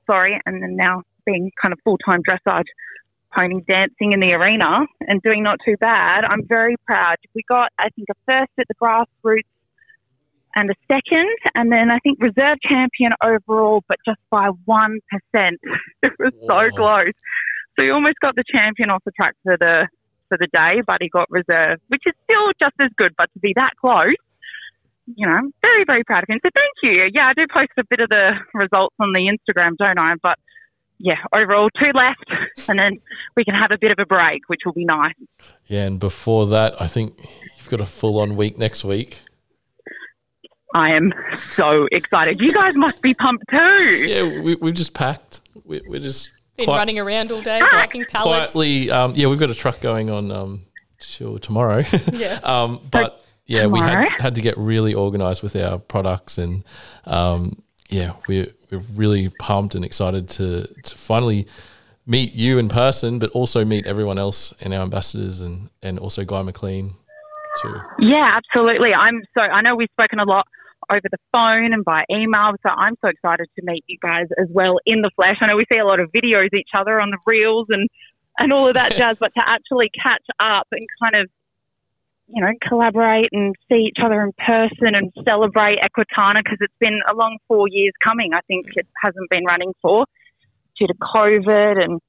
sorry, 0.09 0.39
and 0.45 0.61
then 0.61 0.75
now 0.75 1.03
being 1.25 1.51
kind 1.61 1.73
of 1.73 1.79
full 1.83 1.97
time 1.97 2.21
dressage 2.23 2.65
pony 3.35 3.61
dancing 3.67 4.13
in 4.13 4.19
the 4.19 4.33
arena 4.33 4.85
and 5.01 5.21
doing 5.21 5.43
not 5.43 5.59
too 5.65 5.75
bad. 5.79 6.23
I'm 6.23 6.45
very 6.47 6.75
proud. 6.85 7.17
We 7.35 7.43
got, 7.47 7.71
I 7.77 7.89
think, 7.89 8.07
a 8.09 8.15
first 8.27 8.51
at 8.59 8.67
the 8.67 8.75
grassroots 8.75 9.47
and 10.55 10.69
a 10.69 10.73
second, 10.87 11.29
and 11.53 11.71
then 11.71 11.91
I 11.91 11.99
think 11.99 12.19
reserve 12.19 12.57
champion 12.67 13.11
overall, 13.23 13.83
but 13.87 13.97
just 14.05 14.19
by 14.29 14.49
1%. 14.67 14.99
It 16.01 16.13
was 16.17 16.33
Whoa. 16.39 16.47
so 16.47 16.75
close. 16.75 17.13
So 17.77 17.85
he 17.85 17.91
almost 17.91 18.19
got 18.21 18.35
the 18.35 18.43
champion 18.49 18.89
off 18.89 19.03
the 19.05 19.11
track 19.11 19.35
for 19.43 19.57
the 19.57 19.87
for 20.27 20.37
the 20.37 20.47
day, 20.53 20.81
but 20.85 20.97
he 21.01 21.09
got 21.09 21.25
reserve, 21.29 21.79
which 21.87 22.03
is 22.05 22.13
still 22.23 22.51
just 22.61 22.75
as 22.79 22.89
good. 22.97 23.13
But 23.17 23.33
to 23.33 23.39
be 23.39 23.53
that 23.55 23.71
close, 23.81 24.13
you 25.15 25.25
know, 25.25 25.33
I'm 25.33 25.53
very, 25.61 25.83
very 25.85 26.03
proud 26.03 26.23
of 26.23 26.29
him. 26.29 26.39
So 26.45 26.49
thank 26.53 26.75
you. 26.83 27.09
Yeah, 27.13 27.27
I 27.29 27.33
do 27.33 27.45
post 27.51 27.71
a 27.77 27.83
bit 27.89 27.99
of 27.99 28.09
the 28.09 28.33
results 28.53 28.95
on 28.99 29.11
the 29.13 29.25
Instagram, 29.25 29.75
don't 29.77 29.97
I? 29.97 30.13
But 30.21 30.37
yeah, 30.99 31.15
overall 31.33 31.69
two 31.81 31.91
left, 31.93 32.25
and 32.67 32.77
then 32.77 32.99
we 33.35 33.45
can 33.45 33.55
have 33.55 33.71
a 33.71 33.77
bit 33.77 33.91
of 33.91 33.99
a 33.99 34.05
break, 34.05 34.47
which 34.47 34.61
will 34.65 34.73
be 34.73 34.85
nice. 34.85 35.13
Yeah. 35.67 35.85
And 35.85 35.99
before 35.99 36.45
that, 36.47 36.79
I 36.81 36.87
think 36.87 37.17
you've 37.57 37.69
got 37.69 37.81
a 37.81 37.85
full 37.85 38.19
on 38.19 38.35
week 38.35 38.57
next 38.57 38.83
week. 38.83 39.21
I 40.75 40.91
am 40.91 41.13
so 41.55 41.87
excited. 41.91 42.39
You 42.41 42.53
guys 42.53 42.75
must 42.75 43.01
be 43.01 43.13
pumped 43.15 43.45
too. 43.49 43.57
Yeah. 43.57 44.41
We, 44.41 44.55
we've 44.55 44.73
just 44.75 44.93
packed. 44.93 45.41
We, 45.65 45.81
we're 45.87 45.99
just 45.99 46.29
Been 46.57 46.65
quite- 46.65 46.77
running 46.77 46.99
around 46.99 47.31
all 47.31 47.41
day, 47.41 47.59
packing 47.61 48.05
pallets. 48.05 48.53
quietly. 48.53 48.91
Um, 48.91 49.13
yeah, 49.15 49.27
we've 49.27 49.39
got 49.39 49.49
a 49.49 49.55
truck 49.55 49.81
going 49.81 50.09
on 50.09 50.31
um, 50.31 50.65
till 50.99 51.39
tomorrow. 51.39 51.83
Yeah. 52.11 52.39
um, 52.43 52.81
but 52.91 53.23
yeah, 53.47 53.65
we 53.65 53.79
had 53.79 54.07
had 54.19 54.35
to 54.35 54.41
get 54.41 54.57
really 54.57 54.93
organised 54.93 55.41
with 55.41 55.55
our 55.55 55.79
products, 55.79 56.37
and 56.37 56.63
um, 57.05 57.63
yeah, 57.89 58.13
we're 58.27 58.47
we're 58.71 58.79
really 58.95 59.29
pumped 59.39 59.75
and 59.75 59.83
excited 59.83 60.27
to 60.29 60.67
to 60.83 60.95
finally 60.95 61.47
meet 62.05 62.33
you 62.33 62.57
in 62.57 62.69
person, 62.69 63.19
but 63.19 63.29
also 63.31 63.63
meet 63.63 63.85
everyone 63.85 64.17
else 64.17 64.53
and 64.61 64.73
our 64.73 64.81
ambassadors, 64.81 65.41
and 65.41 65.69
and 65.81 65.99
also 65.99 66.23
Guy 66.23 66.41
McLean 66.41 66.95
too. 67.61 67.75
Yeah, 67.99 68.31
absolutely. 68.33 68.93
I'm 68.93 69.21
so 69.37 69.41
I 69.41 69.61
know 69.61 69.75
we've 69.75 69.89
spoken 69.91 70.19
a 70.19 70.25
lot 70.25 70.47
over 70.91 71.07
the 71.11 71.17
phone 71.31 71.73
and 71.73 71.85
by 71.85 72.03
email, 72.09 72.53
so 72.65 72.73
I'm 72.73 72.95
so 73.03 73.09
excited 73.09 73.47
to 73.57 73.65
meet 73.65 73.83
you 73.87 73.97
guys 74.01 74.25
as 74.39 74.47
well 74.49 74.79
in 74.85 75.01
the 75.01 75.11
flesh. 75.15 75.37
I 75.41 75.47
know 75.47 75.55
we 75.55 75.65
see 75.71 75.77
a 75.77 75.85
lot 75.85 75.99
of 75.99 76.09
videos 76.11 76.49
each 76.53 76.71
other 76.75 76.99
on 76.99 77.11
the 77.11 77.17
reels 77.25 77.67
and 77.69 77.87
and 78.39 78.53
all 78.53 78.67
of 78.67 78.75
that 78.75 78.91
jazz, 78.97 79.17
but 79.19 79.31
to 79.37 79.43
actually 79.45 79.89
catch 80.01 80.25
up 80.39 80.67
and 80.71 80.85
kind 81.03 81.23
of 81.23 81.29
you 82.31 82.41
know 82.41 82.51
collaborate 82.67 83.29
and 83.31 83.55
see 83.69 83.87
each 83.89 83.97
other 84.03 84.21
in 84.21 84.31
person 84.33 84.95
and 84.95 85.11
celebrate 85.25 85.79
Equitana 85.79 86.43
because 86.43 86.57
it's 86.61 86.73
been 86.79 86.99
a 87.09 87.15
long 87.15 87.37
four 87.47 87.67
years 87.67 87.93
coming. 88.03 88.33
I 88.33 88.41
think 88.47 88.67
it 88.75 88.87
hasn't 89.01 89.29
been 89.29 89.45
running 89.45 89.73
for 89.81 90.05
due 90.77 90.87
to 90.87 90.93
COVID 90.93 91.83
and 91.83 92.01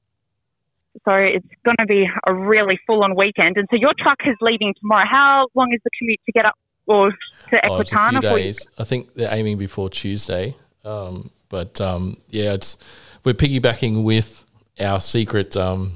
so 1.05 1.13
it's 1.13 1.47
going 1.63 1.77
to 1.79 1.85
be 1.85 2.05
a 2.27 2.33
really 2.33 2.77
full-on 2.85 3.15
weekend. 3.15 3.57
And 3.57 3.67
so 3.71 3.77
your 3.77 3.93
truck 3.97 4.19
is 4.25 4.35
leaving 4.41 4.73
tomorrow. 4.79 5.05
How 5.09 5.47
long 5.55 5.71
is 5.73 5.79
the 5.83 5.89
commute 5.97 6.19
to 6.25 6.31
get 6.33 6.45
up 6.45 6.55
or 6.85 7.11
to 7.11 7.69
Oh, 7.69 7.79
it's 7.79 7.91
a 7.91 7.95
few 7.95 8.19
Equitana 8.19 8.21
days. 8.21 8.67
I 8.77 8.83
think 8.83 9.13
they're 9.13 9.33
aiming 9.33 9.57
before 9.57 9.89
Tuesday. 9.89 10.55
Um, 10.83 11.31
but 11.49 11.79
um, 11.79 12.17
yeah, 12.29 12.53
it's 12.53 12.77
we're 13.23 13.33
piggybacking 13.33 14.03
with 14.03 14.45
our 14.79 14.99
secret 14.99 15.55
um, 15.55 15.93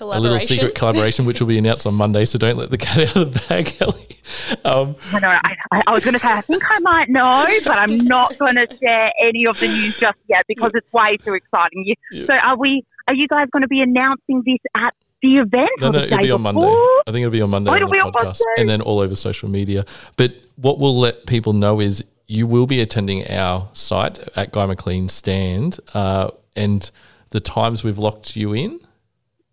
a 0.00 0.18
little 0.18 0.38
secret 0.38 0.74
collaboration, 0.74 1.24
which 1.26 1.40
will 1.40 1.48
be 1.48 1.58
announced 1.58 1.86
on 1.86 1.94
Monday. 1.94 2.24
So 2.24 2.38
don't 2.38 2.56
let 2.56 2.70
the 2.70 2.78
cat 2.78 3.10
out 3.10 3.16
of 3.16 3.34
the 3.34 3.44
bag, 3.48 3.76
Ellie. 3.80 4.18
Um, 4.64 4.96
I 5.12 5.20
know. 5.20 5.28
I, 5.28 5.54
I, 5.72 5.82
I 5.88 5.92
was 5.92 6.04
going 6.04 6.14
to 6.14 6.20
say 6.20 6.32
I 6.32 6.40
think 6.40 6.62
I 6.70 6.78
might 6.80 7.08
know, 7.08 7.46
but 7.64 7.78
I'm 7.78 7.98
not 7.98 8.38
going 8.38 8.56
to 8.56 8.66
share 8.82 9.12
any 9.22 9.46
of 9.46 9.58
the 9.58 9.68
news 9.68 9.98
just 9.98 10.18
yet 10.28 10.44
because 10.48 10.70
it's 10.74 10.92
way 10.92 11.16
too 11.16 11.34
exciting. 11.34 11.84
You, 11.84 11.94
Yeah. 12.12 12.26
So 12.26 12.34
are 12.34 12.56
we? 12.56 12.84
Are 13.08 13.14
you 13.14 13.26
guys 13.28 13.48
going 13.52 13.62
to 13.62 13.68
be 13.68 13.80
announcing 13.80 14.42
this 14.46 14.58
at 14.76 14.94
the 15.22 15.36
event 15.38 15.68
no, 15.80 15.90
no, 15.90 15.98
the 15.98 16.04
it'll 16.06 16.18
be 16.18 16.30
on 16.30 16.40
Monday. 16.42 16.60
I 16.60 17.02
think 17.06 17.18
it'll 17.18 17.30
be 17.30 17.42
on 17.42 17.50
Monday 17.50 17.70
Oh, 17.70 17.74
on 17.74 17.80
the 17.80 17.86
be 17.86 18.00
on 18.00 18.12
podcast, 18.12 18.40
and 18.56 18.68
then 18.68 18.80
all 18.80 19.00
over 19.00 19.14
social 19.16 19.48
media. 19.48 19.84
But 20.16 20.34
what 20.56 20.78
we'll 20.78 20.98
let 20.98 21.26
people 21.26 21.52
know 21.52 21.80
is 21.80 22.04
you 22.26 22.46
will 22.46 22.66
be 22.66 22.80
attending 22.80 23.28
our 23.28 23.68
site 23.72 24.18
at 24.36 24.52
Guy 24.52 24.64
McLean 24.66 25.08
stand, 25.08 25.80
uh, 25.94 26.30
and 26.56 26.90
the 27.30 27.40
times 27.40 27.84
we've 27.84 27.98
locked 27.98 28.36
you 28.36 28.54
in. 28.54 28.80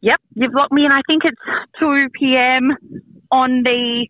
Yep, 0.02 0.22
you've 0.36 0.54
locked 0.54 0.72
me 0.72 0.86
in. 0.86 0.92
I 0.92 1.02
think 1.08 1.24
it's 1.26 1.42
2 1.80 2.10
p.m. 2.20 2.76
on 3.32 3.64
the, 3.64 4.08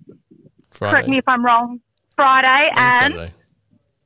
Friday. 0.71 0.91
correct 0.91 1.07
me 1.07 1.17
if 1.17 1.23
I'm 1.27 1.45
wrong, 1.45 1.79
Friday. 2.15 2.69
and 2.75 2.77
And, 2.77 3.13
Saturday. 3.15 3.33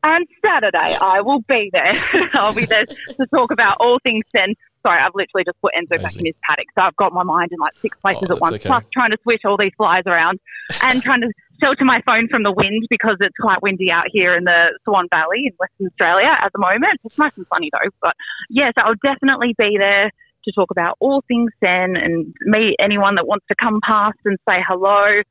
and 0.03 0.27
Saturday, 0.45 0.97
I 1.01 1.21
will 1.21 1.41
be 1.47 1.69
there. 1.73 1.93
I'll 2.33 2.53
be 2.53 2.65
there 2.65 2.85
to 2.85 3.25
talk 3.33 3.51
about 3.51 3.77
all 3.79 3.97
things 4.03 4.23
Sen. 4.35 4.53
Sorry, 4.85 4.99
I've 4.99 5.13
literally 5.13 5.43
just 5.45 5.59
put 5.61 5.73
Enzo 5.77 6.01
back 6.01 6.15
in 6.15 6.25
his 6.25 6.33
paddock. 6.47 6.65
So 6.75 6.81
I've 6.81 6.95
got 6.95 7.13
my 7.13 7.21
mind 7.23 7.49
in 7.51 7.59
like 7.59 7.73
six 7.81 7.95
oh, 7.99 8.01
places 8.01 8.27
Oh, 8.31 8.35
at 8.35 8.41
once, 8.41 8.53
okay. 8.55 8.67
plus 8.67 8.83
trying 8.91 9.11
to 9.11 9.17
switch 9.21 9.41
all 9.45 9.55
these 9.57 9.73
flies 9.77 10.03
around 10.07 10.39
and 10.83 11.03
trying 11.03 11.21
to 11.21 11.29
shelter 11.61 11.85
my 11.85 12.01
phone 12.03 12.27
from 12.29 12.41
the 12.41 12.51
wind 12.51 12.87
because 12.89 13.15
it's 13.19 13.37
quite 13.39 13.61
windy 13.61 13.91
out 13.91 14.05
here 14.11 14.35
in 14.35 14.43
the 14.43 14.77
Swan 14.83 15.05
Valley 15.13 15.43
in 15.45 15.51
Western 15.59 15.85
Australia 15.87 16.33
at 16.41 16.51
the 16.53 16.59
moment. 16.59 16.99
It's 17.03 17.17
nice 17.19 17.31
and 17.37 17.45
sunny 17.53 17.69
though. 17.71 17.89
But 18.01 18.15
yes, 18.49 18.73
I'll 18.77 18.95
definitely 19.03 19.53
be 19.55 19.77
there 19.77 20.09
to 20.45 20.51
talk 20.51 20.71
about 20.71 20.97
all 20.99 21.23
things 21.27 21.51
Sen 21.63 21.95
and 21.95 22.33
meet 22.41 22.75
anyone 22.79 23.15
that 23.15 23.27
wants 23.27 23.45
to 23.49 23.55
come 23.55 23.79
past 23.83 24.17
and 24.25 24.37
say 24.47 24.57
hello 24.67 25.21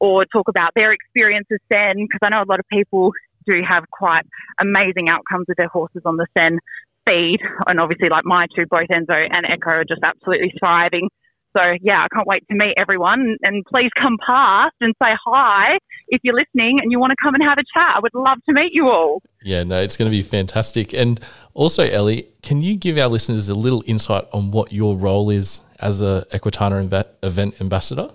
or 0.00 0.24
talk 0.26 0.48
about 0.48 0.72
their 0.74 0.92
experiences 0.92 1.58
Sen 1.72 1.96
because 1.96 2.20
I 2.22 2.30
know 2.30 2.42
a 2.42 2.48
lot 2.48 2.60
of 2.60 2.66
people 2.72 3.12
do 3.46 3.62
have 3.66 3.84
quite 3.90 4.24
amazing 4.60 5.08
outcomes 5.08 5.46
with 5.48 5.56
their 5.56 5.68
horses 5.68 6.02
on 6.04 6.16
the 6.16 6.26
Sen 6.36 6.58
feed. 7.06 7.40
And 7.66 7.80
obviously, 7.80 8.08
like 8.08 8.24
my 8.24 8.46
two, 8.54 8.66
both 8.68 8.88
Enzo 8.92 9.26
and 9.30 9.46
Echo, 9.46 9.70
are 9.70 9.84
just 9.84 10.02
absolutely 10.02 10.52
thriving. 10.58 11.08
So, 11.56 11.62
yeah, 11.82 12.04
I 12.04 12.08
can't 12.14 12.26
wait 12.26 12.44
to 12.48 12.56
meet 12.56 12.74
everyone. 12.78 13.36
And 13.42 13.64
please 13.64 13.90
come 14.00 14.18
past 14.24 14.74
and 14.80 14.94
say 15.02 15.10
hi 15.24 15.78
if 16.10 16.20
you're 16.22 16.34
listening 16.34 16.78
and 16.80 16.92
you 16.92 17.00
want 17.00 17.10
to 17.10 17.16
come 17.22 17.34
and 17.34 17.42
have 17.42 17.58
a 17.58 17.64
chat. 17.74 17.96
I 17.96 18.00
would 18.00 18.14
love 18.14 18.38
to 18.48 18.52
meet 18.52 18.72
you 18.72 18.88
all. 18.88 19.22
Yeah, 19.42 19.62
no, 19.62 19.80
it's 19.80 19.96
going 19.96 20.10
to 20.10 20.16
be 20.16 20.22
fantastic. 20.22 20.92
And 20.92 21.20
also, 21.54 21.84
Ellie, 21.84 22.28
can 22.42 22.60
you 22.60 22.76
give 22.76 22.98
our 22.98 23.08
listeners 23.08 23.48
a 23.48 23.54
little 23.54 23.82
insight 23.86 24.24
on 24.32 24.50
what 24.50 24.72
your 24.72 24.96
role 24.96 25.30
is 25.30 25.62
as 25.78 26.00
a 26.00 26.26
Equitana 26.32 27.06
event 27.22 27.60
ambassador? 27.60 28.10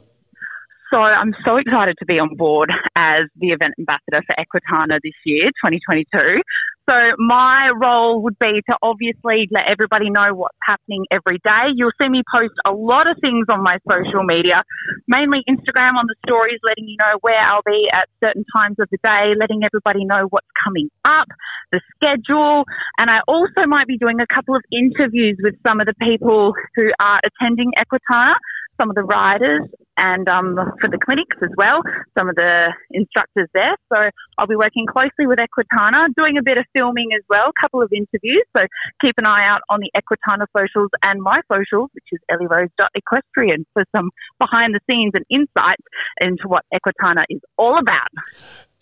So 0.91 0.99
I'm 0.99 1.33
so 1.43 1.57
excited 1.57 1.95
to 1.99 2.05
be 2.05 2.19
on 2.19 2.35
board 2.35 2.71
as 2.95 3.23
the 3.37 3.47
event 3.49 3.73
ambassador 3.79 4.21
for 4.27 4.35
Equitana 4.37 4.99
this 5.03 5.13
year, 5.25 5.45
2022. 5.65 6.41
So 6.87 6.93
my 7.17 7.71
role 7.81 8.21
would 8.21 8.37
be 8.37 8.61
to 8.69 8.77
obviously 8.83 9.49
let 9.49 9.65
everybody 9.67 10.11
know 10.11 10.35
what's 10.35 10.57
happening 10.61 11.05
every 11.11 11.39
day. 11.43 11.73
You'll 11.73 11.95
see 11.99 12.09
me 12.09 12.21
post 12.31 12.53
a 12.65 12.71
lot 12.71 13.09
of 13.09 13.17
things 13.21 13.47
on 13.49 13.63
my 13.63 13.77
social 13.89 14.23
media, 14.23 14.61
mainly 15.07 15.39
Instagram 15.49 15.97
on 15.97 16.05
the 16.05 16.15
stories, 16.27 16.59
letting 16.63 16.87
you 16.87 16.97
know 16.99 17.17
where 17.21 17.39
I'll 17.39 17.65
be 17.65 17.89
at 17.91 18.07
certain 18.23 18.45
times 18.55 18.75
of 18.79 18.87
the 18.91 18.99
day, 19.03 19.33
letting 19.39 19.63
everybody 19.63 20.05
know 20.05 20.27
what's 20.29 20.47
coming 20.63 20.89
up, 21.05 21.27
the 21.71 21.81
schedule, 21.95 22.65
and 22.99 23.09
I 23.09 23.21
also 23.27 23.65
might 23.65 23.87
be 23.87 23.97
doing 23.97 24.19
a 24.21 24.27
couple 24.27 24.55
of 24.55 24.61
interviews 24.71 25.37
with 25.41 25.55
some 25.65 25.79
of 25.79 25.87
the 25.87 25.95
people 25.99 26.53
who 26.75 26.91
are 26.99 27.19
attending 27.25 27.71
Equitana 27.79 28.35
some 28.79 28.89
of 28.89 28.95
the 28.95 29.03
riders 29.03 29.61
and 29.97 30.27
um, 30.27 30.55
for 30.81 30.89
the 30.89 30.97
clinics 30.97 31.37
as 31.41 31.49
well, 31.57 31.81
some 32.17 32.29
of 32.29 32.35
the 32.35 32.73
instructors 32.91 33.47
there. 33.53 33.75
So 33.93 34.09
I'll 34.37 34.47
be 34.47 34.55
working 34.55 34.85
closely 34.85 35.27
with 35.27 35.39
Equitana, 35.39 36.07
doing 36.17 36.37
a 36.37 36.43
bit 36.43 36.57
of 36.57 36.65
filming 36.73 37.09
as 37.15 37.23
well, 37.29 37.49
a 37.49 37.61
couple 37.61 37.81
of 37.81 37.91
interviews. 37.93 38.43
So 38.55 38.65
keep 39.01 39.15
an 39.17 39.25
eye 39.25 39.47
out 39.47 39.61
on 39.69 39.79
the 39.79 39.91
Equitana 39.95 40.45
socials 40.55 40.89
and 41.03 41.21
my 41.21 41.41
socials, 41.51 41.89
which 41.93 42.05
is 42.11 42.19
ellierose.equestrian, 42.31 43.65
for 43.73 43.83
some 43.95 44.09
behind 44.39 44.75
the 44.75 44.79
scenes 44.89 45.13
and 45.15 45.25
insights 45.29 45.83
into 46.21 46.47
what 46.47 46.63
Equitana 46.73 47.23
is 47.29 47.39
all 47.57 47.77
about. 47.77 48.09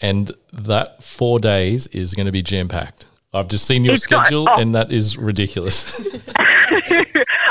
And 0.01 0.31
that 0.51 1.03
four 1.03 1.39
days 1.39 1.87
is 1.87 2.13
going 2.13 2.25
to 2.25 2.31
be 2.31 2.41
jam 2.41 2.67
packed. 2.67 3.07
I've 3.33 3.47
just 3.47 3.65
seen 3.65 3.83
your 3.83 3.93
It's 3.95 4.05
got- 4.07 4.25
schedule, 4.25 4.47
oh. 4.49 4.61
and 4.61 4.75
that 4.75 4.91
is 4.91 5.17
ridiculous. 5.17 6.05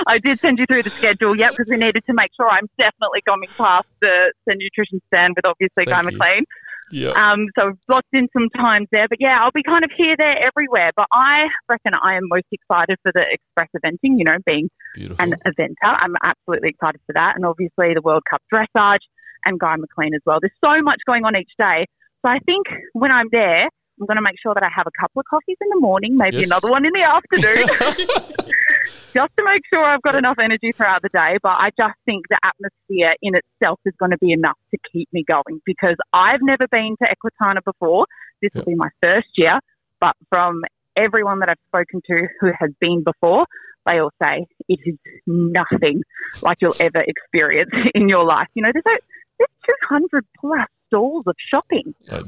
I 0.06 0.18
did 0.22 0.40
send 0.40 0.58
you 0.58 0.66
through 0.70 0.82
the 0.82 0.90
schedule, 0.90 1.36
yep, 1.36 1.52
because 1.52 1.66
we 1.68 1.76
needed 1.76 2.04
to 2.06 2.14
make 2.14 2.30
sure 2.36 2.48
I'm 2.48 2.68
definitely 2.78 3.20
coming 3.26 3.48
past 3.56 3.86
the, 4.00 4.32
the 4.46 4.54
nutrition 4.54 5.00
stand 5.12 5.34
with 5.36 5.46
obviously 5.46 5.84
Guy 5.84 6.00
Thank 6.02 6.12
you. 6.12 6.18
McLean. 6.18 6.44
yeah. 6.90 7.10
Um, 7.10 7.46
so 7.58 7.68
I've 7.68 7.86
blocked 7.88 8.08
in 8.12 8.28
some 8.32 8.48
times 8.50 8.88
there, 8.92 9.06
but 9.08 9.18
yeah, 9.20 9.38
I'll 9.40 9.50
be 9.52 9.62
kind 9.62 9.84
of 9.84 9.90
here, 9.96 10.14
there, 10.18 10.36
everywhere. 10.44 10.90
But 10.96 11.06
I 11.12 11.46
reckon 11.68 11.92
I 12.02 12.14
am 12.14 12.22
most 12.28 12.46
excited 12.52 12.98
for 13.02 13.12
the 13.14 13.24
express 13.30 13.68
eventing. 13.76 14.18
You 14.18 14.24
know, 14.24 14.36
being 14.46 14.68
Beautiful. 14.94 15.24
an 15.24 15.34
eventer, 15.46 15.74
I'm 15.84 16.14
absolutely 16.24 16.70
excited 16.70 17.00
for 17.06 17.12
that, 17.14 17.34
and 17.36 17.44
obviously 17.44 17.94
the 17.94 18.02
World 18.02 18.22
Cup 18.28 18.42
dressage 18.52 19.02
and 19.46 19.58
Guy 19.58 19.76
McLean 19.76 20.14
as 20.14 20.20
well. 20.26 20.38
There's 20.40 20.52
so 20.64 20.80
much 20.82 21.00
going 21.06 21.24
on 21.24 21.36
each 21.36 21.50
day, 21.58 21.86
so 22.24 22.30
I 22.30 22.38
think 22.40 22.66
when 22.92 23.10
I'm 23.12 23.26
there, 23.32 23.68
I'm 24.02 24.06
going 24.06 24.16
to 24.16 24.22
make 24.22 24.34
sure 24.42 24.52
that 24.52 24.64
I 24.64 24.68
have 24.74 24.88
a 24.88 25.00
couple 25.00 25.20
of 25.20 25.26
coffees 25.26 25.56
in 25.60 25.68
the 25.70 25.78
morning, 25.78 26.16
maybe 26.16 26.38
Yes. 26.38 26.46
another 26.46 26.68
one 26.70 26.84
in 26.84 26.90
the 26.92 27.06
afternoon, 27.06 27.68
just 29.14 29.30
to 29.38 29.44
make 29.44 29.62
sure 29.72 29.84
I've 29.84 30.02
got 30.02 30.16
enough 30.16 30.38
energy 30.42 30.72
throughout 30.72 31.02
the 31.02 31.08
day. 31.10 31.38
But 31.40 31.52
I 31.60 31.70
just 31.78 31.94
think 32.04 32.26
the 32.28 32.38
atmosphere 32.42 33.14
in 33.22 33.34
itself 33.36 33.78
is 33.84 33.94
going 34.00 34.10
to 34.10 34.18
be 34.18 34.32
enough 34.32 34.58
to 34.72 34.78
keep 34.92 35.08
me 35.12 35.22
going 35.22 35.60
because 35.64 35.94
I've 36.12 36.40
never 36.42 36.66
been 36.66 36.96
to 37.00 37.06
Equitana 37.08 37.62
before. 37.64 38.06
This 38.42 38.50
will 38.54 38.64
be 38.64 38.74
my 38.74 38.88
first 39.00 39.28
year, 39.36 39.60
but 40.00 40.16
from 40.28 40.62
everyone 40.96 41.38
that 41.38 41.48
I've 41.48 41.62
spoken 41.68 42.02
to 42.10 42.26
who 42.40 42.50
has 42.58 42.70
been 42.80 43.04
before, 43.04 43.46
they 43.86 43.98
all 44.00 44.10
say 44.20 44.46
it 44.68 44.80
is 44.84 44.96
nothing 45.28 46.02
like 46.42 46.58
you'll 46.60 46.74
ever 46.80 47.04
experience 47.06 47.70
in 47.94 48.08
your 48.08 48.24
life. 48.24 48.48
You 48.54 48.64
know, 48.64 48.70
there's, 48.72 48.84
a, 48.84 48.98
there's 49.38 49.76
200 49.88 50.26
plus 50.40 50.66
stalls 50.88 51.22
of 51.28 51.36
shopping. 51.48 51.94
I'm- 52.10 52.26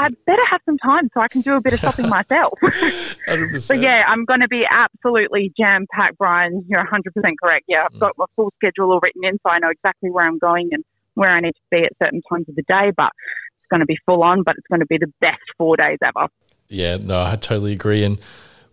I 0.00 0.08
better 0.26 0.44
have 0.50 0.60
some 0.64 0.78
time 0.78 1.08
so 1.14 1.20
I 1.20 1.28
can 1.28 1.42
do 1.42 1.54
a 1.54 1.60
bit 1.60 1.74
of 1.74 1.80
shopping 1.80 2.08
myself. 2.18 2.58
100%. 2.62 3.60
So 3.60 3.74
yeah, 3.74 4.04
I'm 4.06 4.24
going 4.24 4.40
to 4.40 4.48
be 4.48 4.64
absolutely 4.70 5.52
jam 5.58 5.86
packed, 5.92 6.18
Brian. 6.18 6.64
You're 6.68 6.80
100 6.80 7.14
percent 7.14 7.34
correct. 7.42 7.64
Yeah, 7.68 7.84
I've 7.92 8.00
got 8.00 8.12
my 8.16 8.24
full 8.36 8.52
schedule 8.56 8.92
all 8.92 9.00
written 9.02 9.22
in, 9.24 9.34
so 9.46 9.52
I 9.52 9.58
know 9.58 9.68
exactly 9.70 10.10
where 10.10 10.26
I'm 10.26 10.38
going 10.38 10.70
and 10.72 10.84
where 11.14 11.30
I 11.30 11.40
need 11.40 11.52
to 11.52 11.60
be 11.70 11.84
at 11.84 11.92
certain 12.02 12.22
times 12.32 12.48
of 12.48 12.54
the 12.56 12.62
day. 12.62 12.92
But 12.96 13.10
it's 13.58 13.66
going 13.70 13.80
to 13.80 13.86
be 13.86 13.98
full 14.06 14.22
on, 14.22 14.42
but 14.42 14.56
it's 14.56 14.66
going 14.68 14.80
to 14.80 14.86
be 14.86 14.98
the 14.98 15.12
best 15.20 15.40
four 15.58 15.76
days 15.76 15.98
ever. 16.04 16.28
Yeah, 16.68 16.96
no, 16.96 17.22
I 17.22 17.36
totally 17.36 17.72
agree. 17.72 18.02
And 18.04 18.18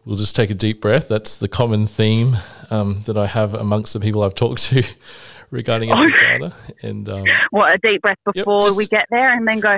we'll 0.05 0.15
just 0.15 0.35
take 0.35 0.49
a 0.49 0.55
deep 0.55 0.81
breath. 0.81 1.07
That's 1.07 1.37
the 1.37 1.47
common 1.47 1.87
theme 1.87 2.37
um, 2.69 3.01
that 3.05 3.17
I 3.17 3.25
have 3.27 3.53
amongst 3.53 3.93
the 3.93 3.99
people 3.99 4.23
I've 4.23 4.35
talked 4.35 4.63
to 4.65 4.83
regarding 5.51 5.89
Equitana. 5.89 6.53
And 6.83 7.09
um, 7.09 7.25
What 7.51 7.73
a 7.73 7.77
deep 7.83 8.01
breath 8.01 8.17
before 8.25 8.61
just- 8.61 8.77
we 8.77 8.85
get 8.87 9.05
there, 9.09 9.33
and 9.33 9.47
then 9.47 9.59
go. 9.59 9.77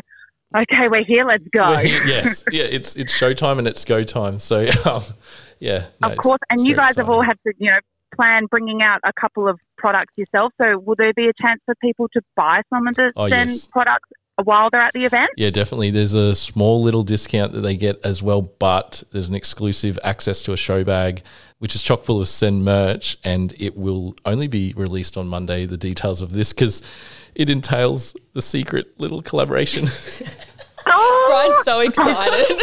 Okay, 0.55 0.87
we're 0.89 1.03
here. 1.03 1.25
Let's 1.25 1.43
go. 1.53 1.77
here- 1.77 2.05
yes, 2.05 2.43
yeah, 2.51 2.63
it's 2.63 2.95
it's 2.95 3.13
showtime 3.17 3.59
and 3.59 3.67
it's 3.67 3.85
go 3.85 4.03
time. 4.03 4.39
So 4.39 4.65
um, 4.85 5.03
yeah, 5.59 5.85
no, 6.01 6.09
of 6.11 6.17
course, 6.17 6.39
and 6.49 6.65
you 6.65 6.75
guys 6.75 6.95
have 6.95 7.09
all 7.09 7.21
had 7.21 7.37
to, 7.45 7.53
you 7.59 7.69
know, 7.69 7.77
plan 8.15 8.45
bringing 8.49 8.81
out 8.81 8.99
a 9.03 9.13
couple 9.13 9.47
of 9.47 9.59
products 9.77 10.13
yourself. 10.15 10.51
So 10.59 10.79
will 10.79 10.95
there 10.95 11.13
be 11.13 11.27
a 11.27 11.33
chance 11.39 11.61
for 11.65 11.75
people 11.75 12.07
to 12.13 12.21
buy 12.35 12.61
some 12.73 12.87
of 12.87 12.95
the 12.95 13.11
Oh, 13.15 13.29
Sen 13.29 13.47
yes. 13.47 13.67
products 13.67 14.09
while 14.43 14.69
they're 14.71 14.81
at 14.81 14.93
the 14.93 15.05
event? 15.05 15.29
Yeah, 15.37 15.51
definitely. 15.51 15.91
There's 15.91 16.15
a 16.15 16.33
small 16.33 16.81
little 16.81 17.03
discount 17.03 17.51
that 17.53 17.61
they 17.61 17.75
get 17.77 18.03
as 18.03 18.23
well, 18.23 18.41
but 18.41 19.03
there's 19.11 19.29
an 19.29 19.35
exclusive 19.35 19.99
access 20.03 20.41
to 20.43 20.53
a 20.53 20.57
show 20.57 20.83
bag, 20.83 21.21
which 21.59 21.75
is 21.75 21.83
chock 21.83 22.01
full 22.03 22.19
of 22.21 22.27
Sen 22.27 22.63
merch, 22.63 23.17
and 23.23 23.53
it 23.59 23.77
will 23.77 24.15
only 24.25 24.47
be 24.47 24.73
released 24.75 25.15
on 25.17 25.27
Monday. 25.27 25.65
The 25.67 25.77
details 25.77 26.21
of 26.23 26.31
this 26.33 26.53
because 26.53 26.81
it 27.39 27.49
entails 27.49 28.15
the 28.33 28.41
secret 28.41 28.99
little 28.99 29.21
collaboration. 29.21 29.87
Oh, 30.85 31.25
Brian's 31.29 31.63
so 31.63 31.79
excited. 31.79 32.61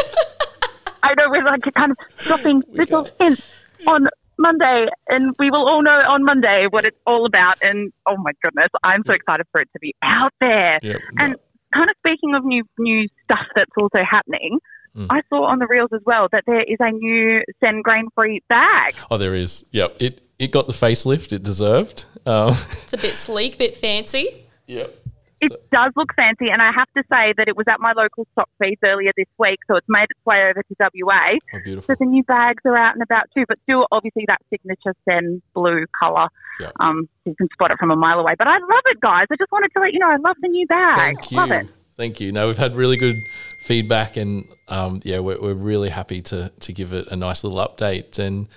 I 1.02 1.14
know 1.14 1.24
we're 1.30 1.44
like 1.44 1.62
kind 1.76 1.92
of 1.92 1.98
dropping 2.18 2.62
little 2.68 3.08
hints 3.18 3.42
on 3.86 4.06
Monday, 4.38 4.86
and 5.08 5.34
we 5.38 5.50
will 5.50 5.66
all 5.66 5.82
know 5.82 5.90
on 6.08 6.24
Monday 6.24 6.66
what 6.68 6.84
it's 6.84 6.98
all 7.06 7.24
about. 7.24 7.56
And 7.62 7.92
oh 8.06 8.16
my 8.18 8.32
goodness, 8.42 8.68
I'm 8.82 9.02
so 9.06 9.14
excited 9.14 9.46
for 9.50 9.62
it 9.62 9.68
to 9.72 9.78
be 9.80 9.94
out 10.02 10.32
there. 10.40 10.78
yep. 10.82 11.00
And 11.18 11.36
kind 11.72 11.88
of 11.90 11.96
speaking 12.06 12.34
of 12.34 12.44
new 12.44 12.62
new 12.78 13.08
stuff 13.24 13.46
that's 13.56 13.72
also 13.78 14.02
happening, 14.08 14.58
Mm. 14.96 15.08
I 15.10 15.20
saw 15.28 15.44
on 15.44 15.58
the 15.58 15.66
reels 15.66 15.90
as 15.92 16.00
well 16.06 16.26
that 16.32 16.44
there 16.46 16.62
is 16.62 16.78
a 16.80 16.90
new 16.90 17.42
Sen 17.62 17.82
grain 17.82 18.08
free 18.14 18.40
bag. 18.48 18.94
Oh, 19.10 19.18
there 19.18 19.34
is. 19.34 19.66
Yep. 19.72 19.96
It 20.00 20.22
it 20.38 20.52
got 20.52 20.66
the 20.66 20.72
facelift 20.72 21.32
it 21.34 21.42
deserved. 21.42 22.06
Um, 22.24 22.48
it's 22.50 22.94
a 22.94 22.96
bit 22.96 23.14
sleek, 23.14 23.58
bit 23.58 23.74
fancy. 23.74 24.45
Yep. 24.66 24.94
It 25.38 25.52
does 25.70 25.92
look 25.96 26.14
fancy, 26.16 26.48
and 26.50 26.62
I 26.62 26.70
have 26.74 26.88
to 26.96 27.02
say 27.12 27.34
that 27.36 27.46
it 27.46 27.56
was 27.56 27.66
at 27.68 27.78
my 27.78 27.92
local 27.92 28.26
stock 28.32 28.48
feeds 28.58 28.80
earlier 28.82 29.10
this 29.18 29.26
week, 29.38 29.58
so 29.68 29.76
it's 29.76 29.86
made 29.86 30.04
its 30.04 30.24
way 30.24 30.48
over 30.48 30.62
to 30.62 30.74
WA. 31.04 31.36
Oh, 31.52 31.80
So 31.80 31.94
the 31.98 32.06
new 32.06 32.24
bags 32.24 32.62
are 32.64 32.76
out 32.76 32.94
and 32.94 33.02
about 33.02 33.24
too, 33.36 33.44
but 33.46 33.58
still 33.64 33.86
obviously 33.92 34.24
that 34.28 34.40
signature 34.48 34.94
Sen 35.08 35.42
blue 35.54 35.84
colour. 36.02 36.28
Yeah. 36.58 36.70
Um, 36.80 37.06
so 37.24 37.30
you 37.30 37.36
can 37.36 37.48
spot 37.52 37.70
it 37.70 37.78
from 37.78 37.90
a 37.90 37.96
mile 37.96 38.18
away. 38.18 38.34
But 38.38 38.48
I 38.48 38.54
love 38.54 38.82
it, 38.86 38.98
guys. 39.00 39.26
I 39.30 39.36
just 39.36 39.52
wanted 39.52 39.70
to 39.76 39.82
let 39.82 39.92
you 39.92 39.98
know 39.98 40.08
I 40.08 40.16
love 40.16 40.36
the 40.40 40.48
new 40.48 40.66
bag. 40.66 40.96
Thank 40.96 41.30
you. 41.30 41.36
Love 41.36 41.50
it. 41.50 41.66
Thank 41.96 42.20
you. 42.20 42.32
No, 42.32 42.46
we've 42.46 42.58
had 42.58 42.74
really 42.74 42.96
good 42.96 43.16
feedback, 43.58 44.16
and 44.16 44.46
um, 44.68 45.00
yeah, 45.04 45.18
we're, 45.18 45.40
we're 45.40 45.54
really 45.54 45.90
happy 45.90 46.22
to 46.22 46.50
to 46.60 46.72
give 46.72 46.94
it 46.94 47.08
a 47.08 47.16
nice 47.16 47.44
little 47.44 47.58
update. 47.58 48.18
And 48.18 48.48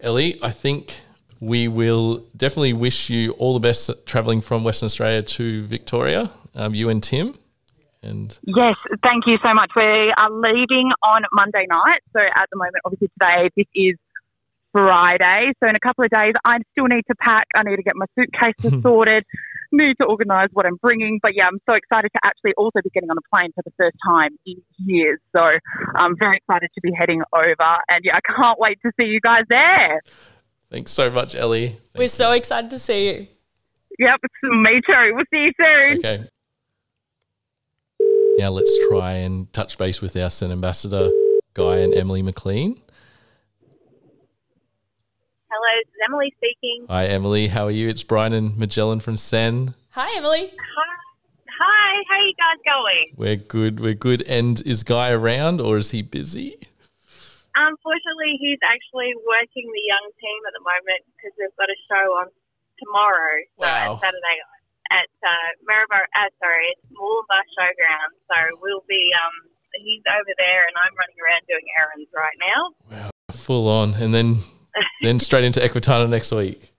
Ellie, 0.00 0.38
I 0.40 0.50
think 0.50 1.00
we 1.40 1.68
will 1.68 2.24
definitely 2.36 2.72
wish 2.72 3.10
you 3.10 3.32
all 3.32 3.54
the 3.54 3.60
best 3.60 3.90
traveling 4.06 4.40
from 4.40 4.64
Western 4.64 4.86
Australia 4.86 5.22
to 5.22 5.64
Victoria. 5.66 6.30
Um, 6.54 6.74
you 6.74 6.88
and 6.88 7.02
Tim, 7.02 7.38
and 8.02 8.38
Yes, 8.44 8.76
thank 9.02 9.26
you 9.26 9.38
so 9.44 9.54
much. 9.54 9.70
We 9.76 9.82
are 9.82 10.30
leaving 10.30 10.90
on 11.02 11.22
Monday 11.32 11.66
night. 11.68 12.00
So 12.12 12.20
at 12.20 12.48
the 12.50 12.56
moment, 12.56 12.76
obviously 12.84 13.08
today, 13.18 13.50
this 13.56 13.66
is 13.74 13.96
Friday. 14.72 15.52
So 15.62 15.68
in 15.68 15.76
a 15.76 15.80
couple 15.80 16.04
of 16.04 16.10
days, 16.10 16.34
I 16.44 16.58
still 16.72 16.86
need 16.86 17.04
to 17.08 17.14
pack. 17.16 17.46
I 17.56 17.62
need 17.62 17.76
to 17.76 17.82
get 17.82 17.94
my 17.96 18.06
suitcases 18.14 18.82
sorted. 18.82 19.24
Need 19.70 19.96
to 20.00 20.06
organise 20.06 20.48
what 20.52 20.64
I'm 20.64 20.76
bringing. 20.76 21.18
But 21.22 21.32
yeah, 21.34 21.46
I'm 21.46 21.58
so 21.68 21.74
excited 21.74 22.10
to 22.14 22.20
actually 22.24 22.54
also 22.56 22.80
be 22.82 22.90
getting 22.90 23.10
on 23.10 23.16
a 23.18 23.34
plane 23.34 23.52
for 23.54 23.62
the 23.64 23.72
first 23.76 23.96
time 24.06 24.30
in 24.46 24.62
years. 24.78 25.20
So 25.36 25.42
I'm 25.94 26.16
very 26.18 26.36
excited 26.36 26.70
to 26.74 26.80
be 26.80 26.90
heading 26.96 27.22
over. 27.34 27.76
And 27.90 28.00
yeah, 28.02 28.16
I 28.16 28.20
can't 28.20 28.58
wait 28.58 28.78
to 28.82 28.92
see 28.98 29.06
you 29.06 29.20
guys 29.20 29.44
there. 29.50 30.00
Thanks 30.70 30.90
so 30.92 31.10
much, 31.10 31.34
Ellie. 31.34 31.68
Thank 31.68 31.80
We're 31.96 32.08
so 32.08 32.32
excited 32.32 32.70
to 32.70 32.78
see 32.78 33.06
you. 33.06 33.26
Yep, 33.98 34.20
me 34.42 34.80
too. 34.86 35.12
We'll 35.14 35.24
see 35.32 35.46
you 35.46 35.52
soon. 35.60 35.98
Okay. 35.98 36.24
Now 38.38 38.50
let's 38.50 38.76
try 38.88 39.12
and 39.12 39.52
touch 39.52 39.78
base 39.78 40.00
with 40.00 40.16
our 40.16 40.30
Sen 40.30 40.52
ambassador, 40.52 41.10
Guy 41.54 41.78
and 41.78 41.92
Emily 41.94 42.22
McLean. 42.22 42.80
Hello, 45.50 45.82
this 45.82 45.88
is 45.88 46.00
Emily 46.06 46.32
speaking. 46.36 46.86
Hi, 46.88 47.06
Emily. 47.06 47.48
How 47.48 47.64
are 47.64 47.70
you? 47.70 47.88
It's 47.88 48.04
Brian 48.04 48.32
and 48.32 48.56
Magellan 48.56 49.00
from 49.00 49.16
Sen. 49.16 49.74
Hi, 49.90 50.16
Emily. 50.16 50.52
Hi, 50.52 50.96
hi. 51.58 52.02
How 52.08 52.20
you 52.20 52.34
guys 52.34 52.58
going? 52.70 53.14
We're 53.16 53.36
good. 53.36 53.80
We're 53.80 53.94
good. 53.94 54.22
And 54.22 54.62
is 54.64 54.84
Guy 54.84 55.10
around 55.10 55.60
or 55.60 55.78
is 55.78 55.90
he 55.90 56.02
busy? 56.02 56.60
Unfortunately, 57.58 58.38
he's 58.38 58.62
actually 58.62 59.10
working 59.26 59.66
the 59.66 59.84
young 59.90 60.06
team 60.22 60.40
at 60.46 60.54
the 60.54 60.62
moment 60.62 61.02
because 61.18 61.34
we've 61.34 61.54
got 61.58 61.66
a 61.66 61.78
show 61.90 62.06
on 62.22 62.30
tomorrow, 62.78 63.42
so 63.58 63.66
Wow. 63.66 63.98
at 63.98 64.00
Saturday 64.00 64.38
at 64.94 65.10
uh, 65.26 65.48
Maryborough. 65.66 66.08
Uh, 66.16 66.30
sorry, 66.38 66.70
it's 66.72 66.86
Moolumba 66.94 67.42
Showground. 67.58 68.14
So 68.30 68.36
we'll 68.62 68.84
be. 68.88 69.10
Um, 69.18 69.50
he's 69.82 70.02
over 70.06 70.32
there, 70.38 70.62
and 70.70 70.74
I'm 70.78 70.94
running 70.96 71.18
around 71.18 71.42
doing 71.50 71.66
errands 71.76 72.10
right 72.14 72.38
now. 72.40 72.60
Wow, 72.88 73.10
full 73.34 73.68
on. 73.68 73.94
And 73.94 74.14
then 74.14 74.38
then 75.02 75.18
straight 75.18 75.44
into 75.44 75.60
Equitana 75.60 76.08
next 76.08 76.32
week. 76.32 76.72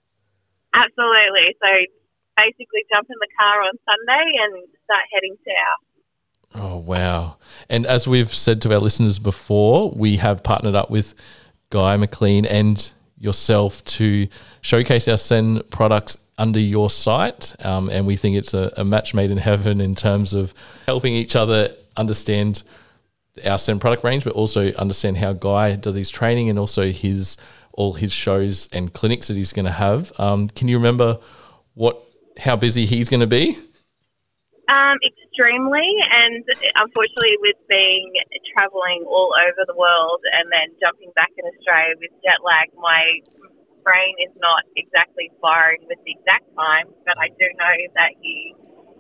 Absolutely. 0.74 1.54
So 1.60 1.70
basically, 2.38 2.88
jump 2.94 3.10
in 3.10 3.20
the 3.20 3.32
car 3.38 3.62
on 3.62 3.74
Sunday 3.84 4.26
and 4.48 4.54
start 4.86 5.04
heading 5.14 5.36
south. 5.44 5.84
Oh, 6.56 6.78
wow. 6.78 7.38
And 7.70 7.86
as 7.86 8.08
we've 8.08 8.34
said 8.34 8.62
to 8.64 8.74
our 8.74 8.80
listeners 8.80 9.20
before, 9.20 9.92
we 9.92 10.18
have 10.18 10.44
partnered 10.44 10.76
up 10.76 10.90
with 10.90 11.14
Guy 11.70 11.96
McLean 11.98 12.46
and 12.46 12.92
yourself 13.18 13.84
to 13.86 14.28
showcase 14.62 15.08
our 15.08 15.18
Sen 15.18 15.62
products 15.70 16.18
under 16.38 16.60
your 16.60 16.90
site. 16.90 17.54
Um, 17.64 17.90
and 17.90 18.08
we 18.08 18.16
think 18.16 18.38
it's 18.38 18.54
a, 18.54 18.74
a 18.78 18.84
match 18.84 19.14
made 19.14 19.30
in 19.30 19.38
heaven 19.38 19.80
in 19.80 19.94
terms 19.94 20.34
of 20.34 20.54
helping 20.88 21.14
each 21.14 21.36
other 21.36 21.76
understand 21.98 22.64
our 23.46 23.60
Sen 23.60 23.80
product 23.80 24.04
range, 24.04 24.24
but 24.24 24.34
also 24.34 24.72
understand 24.74 25.18
how 25.18 25.34
Guy 25.34 25.76
does 25.76 25.96
his 25.96 26.10
training 26.10 26.50
and 26.50 26.58
also 26.58 26.92
his 26.92 27.38
all 27.74 27.94
his 27.94 28.12
shows 28.12 28.68
and 28.74 28.92
clinics 28.92 29.28
that 29.28 29.36
he's 29.36 29.54
going 29.54 29.66
to 29.66 29.72
have. 29.72 30.12
Um, 30.18 30.50
can 30.50 30.68
you 30.68 30.78
remember 30.78 31.20
what 31.76 32.04
how 32.38 32.56
busy 32.56 32.86
he's 32.86 33.10
going 33.10 33.22
to 33.22 33.28
be? 33.28 33.58
Um, 34.68 34.98
extremely, 35.40 35.88
and 36.12 36.44
unfortunately, 36.76 37.40
with 37.40 37.56
being 37.72 38.12
traveling 38.52 39.08
all 39.08 39.32
over 39.40 39.64
the 39.64 39.76
world 39.76 40.20
and 40.36 40.44
then 40.52 40.68
jumping 40.84 41.12
back 41.16 41.32
in 41.40 41.48
Australia 41.48 41.96
with 41.96 42.12
jet 42.20 42.44
lag, 42.44 42.68
my 42.76 43.24
brain 43.84 44.14
is 44.28 44.36
not 44.44 44.68
exactly 44.76 45.32
firing 45.40 45.80
with 45.88 45.98
the 46.04 46.12
exact 46.12 46.44
time. 46.60 46.92
But 47.08 47.16
I 47.24 47.32
do 47.40 47.48
know 47.56 47.76
that 47.96 48.12
he 48.20 48.52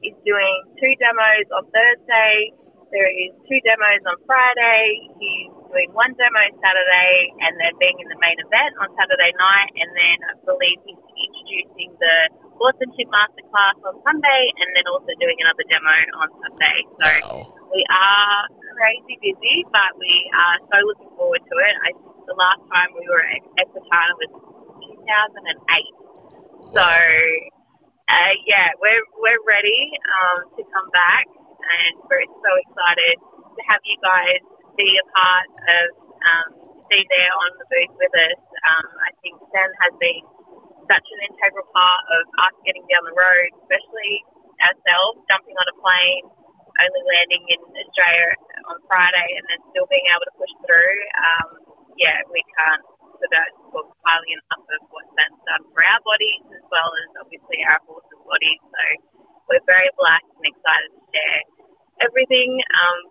is 0.07 0.15
doing 0.23 0.55
two 0.79 0.95
demos 1.03 1.47
on 1.51 1.67
Thursday. 1.75 2.55
There 2.95 3.11
is 3.11 3.35
two 3.43 3.59
demos 3.67 4.03
on 4.07 4.15
Friday. 4.23 5.11
He's 5.19 5.51
doing 5.69 5.89
one 5.93 6.11
demo 6.17 6.43
Saturday, 6.59 7.13
and 7.45 7.53
then 7.61 7.73
being 7.77 7.97
in 8.01 8.07
the 8.09 8.19
main 8.19 8.37
event 8.41 8.73
on 8.81 8.89
Saturday 8.97 9.31
night, 9.37 9.71
and 9.77 9.89
then 9.93 10.17
I 10.25 10.33
believe 10.43 10.77
he's 10.85 10.97
introducing 10.97 11.93
the 12.01 12.15
horsemanship 12.57 13.07
masterclass 13.13 13.77
on 13.85 13.95
Sunday, 14.01 14.43
and 14.59 14.67
then 14.73 14.85
also 14.89 15.13
doing 15.21 15.37
another 15.45 15.65
demo 15.69 15.93
on 16.25 16.29
Sunday. 16.41 16.77
So 16.97 17.07
Wow. 17.21 17.69
we 17.69 17.81
are 17.93 18.41
crazy 18.75 19.15
busy, 19.21 19.57
but 19.69 19.91
we 19.97 20.13
are 20.33 20.57
so 20.73 20.77
looking 20.89 21.11
forward 21.13 21.41
to 21.45 21.55
it. 21.63 21.75
I 21.85 21.89
the 22.29 22.37
last 22.37 22.61
time 22.69 22.93
we 22.93 23.05
were 23.09 23.25
at 23.25 23.41
Equitana 23.57 24.13
was 24.21 24.31
2008. 24.85 26.77
So 26.77 26.85
uh, 26.85 28.33
yeah, 28.45 28.69
we're 28.81 29.05
we're 29.17 29.43
ready 29.49 29.81
um, 30.05 30.49
to 30.57 30.61
come 30.69 30.89
back, 30.93 31.25
and 31.29 31.91
we're 32.05 32.25
so 32.41 32.51
excited 32.57 33.15
to 33.57 33.61
have 33.69 33.81
you 33.85 33.97
guys 34.01 34.41
be 34.79 34.87
a 34.95 35.05
part 35.11 35.49
of 35.51 35.87
um, 36.23 36.47
be 36.87 37.03
there 37.11 37.33
on 37.35 37.49
the 37.59 37.67
booth 37.67 37.93
with 37.99 38.13
us. 38.15 38.39
Um, 38.39 38.87
I 39.03 39.11
think 39.19 39.35
Sen 39.51 39.69
has 39.83 39.93
been 39.99 40.23
such 40.87 41.03
an 41.03 41.19
integral 41.27 41.67
part 41.75 42.01
of 42.15 42.23
us 42.47 42.55
getting 42.63 42.87
down 42.87 43.03
the 43.03 43.13
road, 43.13 43.49
especially 43.67 44.23
ourselves 44.63 45.19
jumping 45.27 45.53
on 45.59 45.67
a 45.67 45.75
plane, 45.83 46.25
only 46.79 47.03
landing 47.11 47.43
in 47.51 47.61
Australia 47.83 48.31
on 48.71 48.79
Friday, 48.87 49.27
and 49.35 49.43
then 49.51 49.59
still 49.75 49.85
being 49.91 50.07
able 50.09 50.25
to 50.25 50.35
push 50.39 50.53
through. 50.63 50.97
Um, 51.19 51.47
yeah, 51.99 52.23
we 52.31 52.41
can't 52.63 52.83
of 53.19 53.31
talk 53.75 53.87
highly 54.07 54.31
enough 54.31 54.63
of 54.63 54.81
what 54.95 55.03
that's 55.19 55.35
done 55.43 55.63
for 55.75 55.83
our 55.83 55.99
bodies 56.07 56.43
as 56.55 56.63
well 56.71 56.87
as 57.03 57.07
obviously 57.19 57.59
our 57.67 57.79
horses' 57.83 58.23
bodies. 58.23 58.61
So 58.63 58.83
we're 59.51 59.65
very 59.67 59.91
blessed 59.99 60.31
and 60.39 60.47
excited 60.47 60.89
to 60.95 61.01
share 61.11 61.41
everything. 62.07 62.63
Um, 62.63 63.08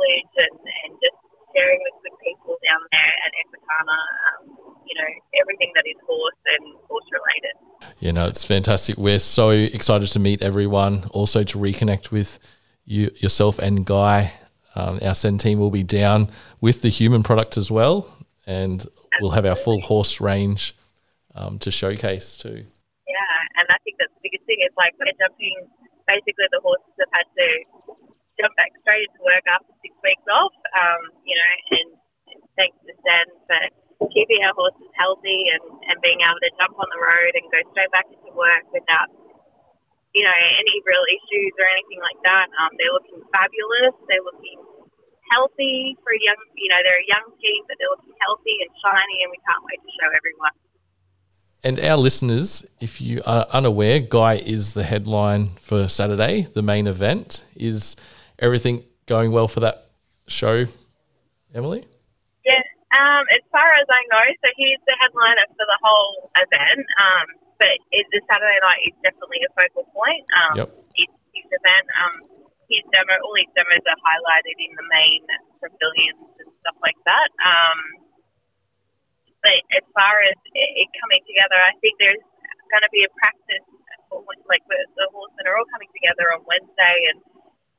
knowledge 0.00 0.32
and, 0.36 0.60
and 0.60 0.98
just 1.00 1.16
sharing 1.54 1.78
with 1.82 2.02
good 2.02 2.16
people 2.24 2.56
down 2.64 2.80
there 2.90 3.14
at 3.26 3.32
Equitana. 3.40 3.98
Um, 4.28 4.74
you 4.86 4.94
know, 4.96 5.10
everything 5.40 5.72
that 5.74 5.84
is 5.86 5.96
horse 6.06 6.34
and 6.58 6.76
horse 6.88 7.04
related. 7.12 7.94
You 8.00 8.12
know, 8.12 8.26
it's 8.26 8.44
fantastic. 8.44 8.96
We're 8.96 9.18
so 9.18 9.50
excited 9.50 10.08
to 10.08 10.18
meet 10.18 10.42
everyone. 10.42 11.04
Also 11.10 11.42
to 11.44 11.58
reconnect 11.58 12.10
with 12.10 12.38
you, 12.84 13.10
yourself 13.16 13.58
and 13.58 13.84
Guy. 13.84 14.32
Um, 14.74 15.00
our 15.02 15.14
Sen 15.14 15.38
team 15.38 15.58
will 15.58 15.70
be 15.70 15.82
down 15.82 16.30
with 16.60 16.82
the 16.82 16.88
human 16.88 17.22
product 17.22 17.56
as 17.56 17.70
well, 17.70 18.06
and 18.46 18.86
we'll 19.20 19.32
have 19.32 19.44
our 19.44 19.56
full 19.56 19.80
horse 19.80 20.20
range 20.20 20.76
um, 21.34 21.58
to 21.58 21.70
showcase 21.70 22.36
too. 22.36 22.64
Yeah, 23.06 23.36
and 23.58 23.66
I 23.68 23.78
think 23.82 23.98
that's 23.98 24.14
the 24.14 24.22
biggest 24.22 24.46
thing. 24.46 24.62
Is 24.62 24.74
like 24.78 24.94
we're 24.98 25.10
jumping. 25.18 25.66
Basically, 26.06 26.46
the 26.50 26.60
horses 26.62 26.94
have 26.98 27.10
had 27.14 27.26
to 27.34 27.46
jump 28.40 28.56
back 28.56 28.72
straight 28.80 29.04
into 29.04 29.20
work 29.20 29.44
after 29.52 29.72
six 29.84 29.92
weeks 30.00 30.24
off. 30.32 30.56
Um, 30.80 31.12
you 31.28 31.36
know, 31.36 31.52
and, 31.76 31.88
and 32.32 32.40
thanks 32.56 32.78
to 32.88 32.92
Sen 33.04 33.26
for 34.00 34.08
keeping 34.16 34.40
our 34.48 34.56
horses 34.56 34.88
healthy 34.96 35.39
and, 35.50 35.64
and 35.90 35.96
being 36.00 36.22
able 36.22 36.38
to 36.38 36.50
jump 36.56 36.78
on 36.78 36.88
the 36.90 37.00
road 37.02 37.32
and 37.34 37.44
go 37.50 37.60
straight 37.74 37.90
back 37.90 38.06
into 38.08 38.30
work 38.32 38.64
without, 38.70 39.10
you 40.14 40.22
know, 40.22 40.38
any 40.58 40.76
real 40.86 41.06
issues 41.10 41.52
or 41.58 41.66
anything 41.66 42.00
like 42.00 42.20
that. 42.24 42.46
Um, 42.62 42.70
they're 42.78 42.94
looking 42.94 43.20
fabulous. 43.34 43.94
They're 44.06 44.24
looking 44.24 44.58
healthy 45.30 45.96
for 46.02 46.10
a 46.12 46.20
young, 46.20 46.40
you 46.56 46.68
know, 46.68 46.80
they're 46.82 46.98
a 46.98 47.08
young 47.08 47.26
team, 47.38 47.60
but 47.68 47.76
they're 47.78 47.90
looking 47.90 48.14
healthy 48.18 48.56
and 48.66 48.70
shiny, 48.82 49.22
and 49.22 49.30
we 49.30 49.38
can't 49.46 49.62
wait 49.62 49.78
to 49.78 49.90
show 50.00 50.10
everyone. 50.10 50.54
And 51.62 51.78
our 51.80 51.96
listeners, 51.96 52.66
if 52.80 53.00
you 53.00 53.22
are 53.26 53.46
unaware, 53.50 54.00
Guy 54.00 54.36
is 54.36 54.74
the 54.74 54.82
headline 54.82 55.50
for 55.60 55.88
Saturday, 55.88 56.42
the 56.42 56.62
main 56.62 56.86
event. 56.86 57.44
Is 57.54 57.96
everything 58.38 58.82
going 59.06 59.30
well 59.30 59.46
for 59.46 59.60
that 59.60 59.90
show, 60.26 60.66
Emily? 61.54 61.84
Um, 62.90 63.22
as 63.30 63.42
far 63.54 63.70
as 63.78 63.86
I 63.86 64.02
know, 64.10 64.26
so 64.42 64.48
he's 64.58 64.82
the 64.82 64.96
headliner 64.98 65.46
for 65.54 65.62
the 65.62 65.78
whole 65.78 66.30
event. 66.34 66.82
Um, 66.98 67.26
but 67.60 67.70
it, 67.94 68.04
the 68.10 68.18
Saturday 68.26 68.58
night 68.66 68.82
is 68.90 68.96
definitely 69.04 69.46
a 69.46 69.50
focal 69.54 69.86
point. 69.94 70.24
Um, 70.34 70.54
Yep. 70.64 70.68
It's 70.98 71.18
his 71.30 71.48
event. 71.54 71.86
Um, 72.02 72.16
his 72.66 72.82
demo, 72.90 73.14
all 73.22 73.34
his 73.38 73.50
demos 73.54 73.82
are 73.86 74.00
highlighted 74.02 74.56
in 74.58 74.72
the 74.74 74.86
main 74.90 75.22
pavilions 75.62 76.34
and 76.38 76.50
stuff 76.62 76.78
like 76.82 76.98
that. 77.06 77.30
Um, 77.46 77.78
but 79.42 79.58
as 79.74 79.84
far 79.94 80.14
as 80.26 80.36
it, 80.54 80.70
it 80.86 80.88
coming 80.98 81.22
together, 81.26 81.58
I 81.62 81.74
think 81.78 81.94
there's 81.98 82.24
going 82.70 82.84
to 82.86 82.92
be 82.94 83.06
a 83.06 83.10
practice. 83.18 83.66
For, 84.10 84.18
like 84.50 84.66
the, 84.66 84.78
the 84.98 85.06
horsemen 85.14 85.46
are 85.46 85.54
all 85.54 85.68
coming 85.70 85.90
together 85.94 86.34
on 86.34 86.42
Wednesday 86.42 86.96
and 87.14 87.22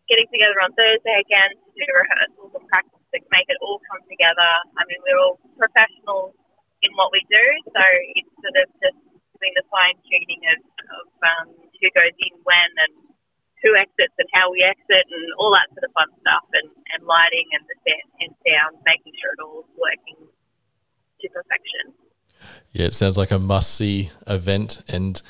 getting 0.08 0.28
together 0.32 0.56
on 0.64 0.72
Thursday 0.76 1.20
again 1.20 1.52
to 1.52 1.68
do 1.76 1.84
rehearsals 1.84 2.52
and 2.56 2.66
practice 2.72 3.01
to 3.14 3.18
make 3.32 3.48
it 3.48 3.60
all 3.60 3.80
come 3.92 4.02
together. 4.08 4.52
I 4.78 4.84
mean, 4.88 5.00
we're 5.04 5.20
all 5.20 5.40
professionals 5.60 6.36
in 6.82 6.92
what 6.98 7.12
we 7.14 7.22
do, 7.30 7.46
so 7.70 7.84
it's 8.18 8.34
sort 8.42 8.58
of 8.58 8.68
just 8.82 9.00
doing 9.38 9.54
the 9.58 9.66
fine 9.70 9.98
tuning 10.06 10.42
of, 10.54 10.60
of 10.62 11.08
um, 11.22 11.48
who 11.78 11.88
goes 11.94 12.16
in 12.18 12.34
when 12.46 12.72
and 12.88 13.12
who 13.62 13.76
exits 13.78 14.16
and 14.18 14.30
how 14.34 14.50
we 14.50 14.62
exit 14.66 15.06
and 15.06 15.26
all 15.38 15.54
that 15.54 15.70
sort 15.74 15.86
of 15.86 15.94
fun 15.94 16.10
stuff 16.22 16.46
and, 16.54 16.70
and 16.98 17.06
lighting 17.06 17.48
and 17.54 17.64
the 17.70 17.78
set 17.86 18.06
and 18.22 18.34
sound, 18.42 18.82
making 18.86 19.14
sure 19.22 19.34
it 19.34 19.42
all 19.42 19.62
is 19.62 19.74
working 19.78 20.18
to 20.26 21.26
perfection. 21.30 21.94
Yeah, 22.72 22.86
it 22.88 22.94
sounds 22.94 23.18
like 23.18 23.32
a 23.32 23.40
must 23.40 23.76
see 23.76 24.10
event. 24.26 24.82
And 24.88 25.22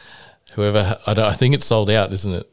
whoever, 0.54 1.00
I, 1.06 1.14
don't, 1.14 1.26
I 1.26 1.34
think 1.34 1.56
it's 1.56 1.66
sold 1.66 1.90
out, 1.90 2.14
isn't 2.14 2.34
it? 2.34 2.51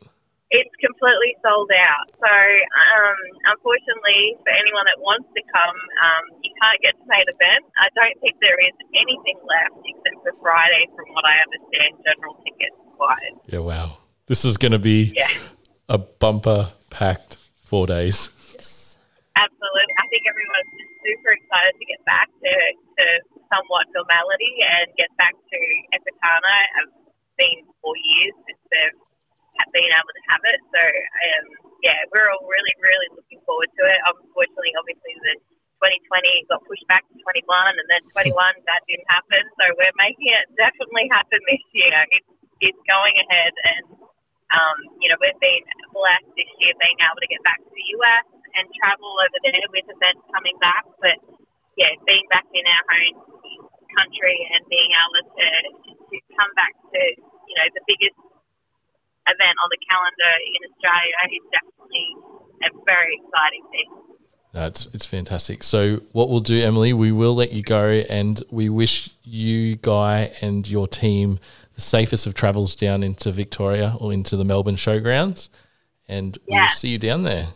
It's 0.51 0.73
completely 0.81 1.37
sold 1.45 1.69
out. 1.77 2.09
So, 2.17 2.33
um, 2.33 3.19
unfortunately, 3.53 4.33
for 4.41 4.49
anyone 4.49 4.87
that 4.89 4.97
wants 4.97 5.29
to 5.37 5.43
come, 5.45 5.77
um, 6.01 6.25
you 6.41 6.49
can't 6.57 6.81
get 6.81 6.97
to 6.97 7.05
pay 7.05 7.21
the 7.29 7.37
event. 7.37 7.69
I 7.77 7.93
don't 7.93 8.17
think 8.25 8.41
there 8.41 8.57
is 8.57 8.73
anything 8.97 9.37
left 9.45 9.77
except 9.85 10.17
for 10.25 10.33
Friday, 10.41 10.89
from 10.97 11.05
what 11.13 11.29
I 11.29 11.37
understand, 11.45 12.01
general 12.01 12.41
tickets 12.41 12.81
wise. 12.97 13.37
Yeah, 13.45 13.61
wow. 13.61 14.01
This 14.25 14.49
is 14.49 14.57
going 14.57 14.73
to 14.73 14.81
be 14.81 15.13
Yeah. 15.13 15.29
a 15.89 16.01
bumper 16.01 16.73
packed 16.89 17.37
four 17.61 17.85
days. 17.85 18.33
Yes. 18.57 18.97
Absolutely. 19.37 19.95
I 20.01 20.07
think 20.09 20.23
everyone's 20.33 20.73
just 20.81 20.93
super 21.05 21.31
excited 21.37 21.77
to 21.77 21.85
get 21.93 22.01
back 22.09 22.29
to, 22.33 22.53
to 23.05 23.05
somewhat 23.53 23.85
normality 23.93 24.53
and 24.65 24.89
get 24.97 25.13
back 25.21 25.37
to 25.37 25.59
Equitana. 25.93 26.57
I've 26.81 26.93
been 27.37 27.69
four 27.85 27.95
years 28.01 28.33
since 28.49 28.63
they've 28.73 28.99
been 29.75 29.91
able 29.91 30.15
to 30.15 30.25
have 30.31 30.43
it. 30.45 30.61
So, 30.71 30.83
um, 30.83 31.47
yeah, 31.83 31.99
we're 32.15 32.29
all 32.31 32.47
really, 32.47 32.75
really 32.79 33.09
looking 33.15 33.43
forward 33.43 33.71
to 33.71 33.83
it. 33.87 33.99
Unfortunately, 34.07 34.75
obviously, 34.79 35.15
the 35.23 35.35
2020 35.83 36.51
got 36.51 36.63
pushed 36.67 36.87
back 36.91 37.07
to 37.07 37.15
21 37.15 37.47
and 37.79 37.89
then 37.91 38.03
21, 38.15 38.35
that 38.67 38.81
didn't 38.87 39.09
happen. 39.11 39.43
So, 39.59 39.65
we're 39.75 39.99
making 39.99 40.31
it 40.31 40.47
definitely 40.55 41.11
happen 41.11 41.41
this 41.51 41.65
year. 41.75 41.99
It's, 42.15 42.31
it's 42.63 42.83
going 42.87 43.15
ahead 43.27 43.55
and 43.67 43.85
um, 44.49 44.79
you 44.97 45.13
know, 45.13 45.19
we've 45.21 45.37
been 45.45 45.65
blessed 45.93 46.33
this 46.33 46.49
year 46.57 46.73
being 46.81 46.99
able 47.05 47.21
to 47.21 47.29
get 47.29 47.43
back 47.45 47.61
to 47.61 47.69
the 47.69 47.87
US 48.01 48.27
and 48.57 48.65
travel 48.81 49.13
over 49.21 49.39
there 49.45 49.67
with 49.69 49.87
events 49.93 50.25
coming 50.33 50.57
back. 50.57 50.89
But 51.05 51.21
yeah, 51.77 51.93
being 52.09 52.25
back 52.33 52.49
in 52.57 52.65
our 52.65 52.85
own 52.89 53.15
country 53.95 54.37
and 54.57 54.63
being 54.67 54.93
able 54.93 55.23
to, 55.37 55.49
to 56.11 56.17
come 56.35 56.53
back 56.59 56.75
to, 56.75 57.01
you 57.23 57.55
know, 57.61 57.69
the 57.77 57.85
biggest 57.87 58.18
event 59.31 59.57
on 59.63 59.69
the 59.71 59.81
calendar 59.91 60.33
in 60.45 60.61
Australia 60.71 61.15
is 61.33 61.45
definitely 61.53 62.07
a 62.65 62.69
very 62.87 63.13
exciting 63.21 63.65
thing. 63.71 63.89
That's 64.53 64.87
it's 64.95 65.07
fantastic. 65.07 65.63
So 65.63 66.01
what 66.13 66.31
we'll 66.31 66.41
do, 66.41 66.63
Emily, 66.63 66.93
we 66.93 67.13
will 67.13 67.35
let 67.35 67.53
you 67.53 67.63
go, 67.63 68.03
and 68.09 68.43
we 68.51 68.69
wish 68.69 69.11
you, 69.23 69.77
Guy, 69.77 70.33
and 70.41 70.69
your 70.69 70.89
team 70.89 71.39
the 71.75 71.81
safest 71.81 72.27
of 72.27 72.35
travels 72.35 72.75
down 72.75 73.03
into 73.03 73.31
Victoria 73.31 73.95
or 74.01 74.13
into 74.13 74.37
the 74.37 74.45
Melbourne 74.45 74.77
showgrounds, 74.77 75.49
and 76.09 76.39
Yeah. 76.49 76.63
we'll 76.63 76.69
see 76.71 76.89
you 76.89 76.99
down 76.99 77.23
there. 77.23 77.49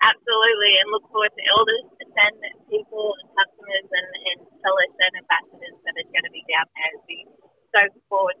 Absolutely, 0.00 0.72
and 0.80 0.90
look 0.92 1.10
forward 1.10 1.32
to 1.36 1.42
elders 1.58 1.96
Sen 2.16 2.32
people 2.72 3.12
and 3.20 3.28
customers 3.36 3.86
and, 3.92 4.08
and 4.32 4.38
sellers 4.64 4.94
and 4.96 5.12
ambassadors 5.20 5.76
that 5.84 5.94
are 6.00 6.08
going 6.16 6.24
to 6.24 6.32
be 6.32 6.40
down 6.48 6.64
there. 6.72 6.92
We 7.04 7.28
so 7.76 7.80
forward, 8.08 8.40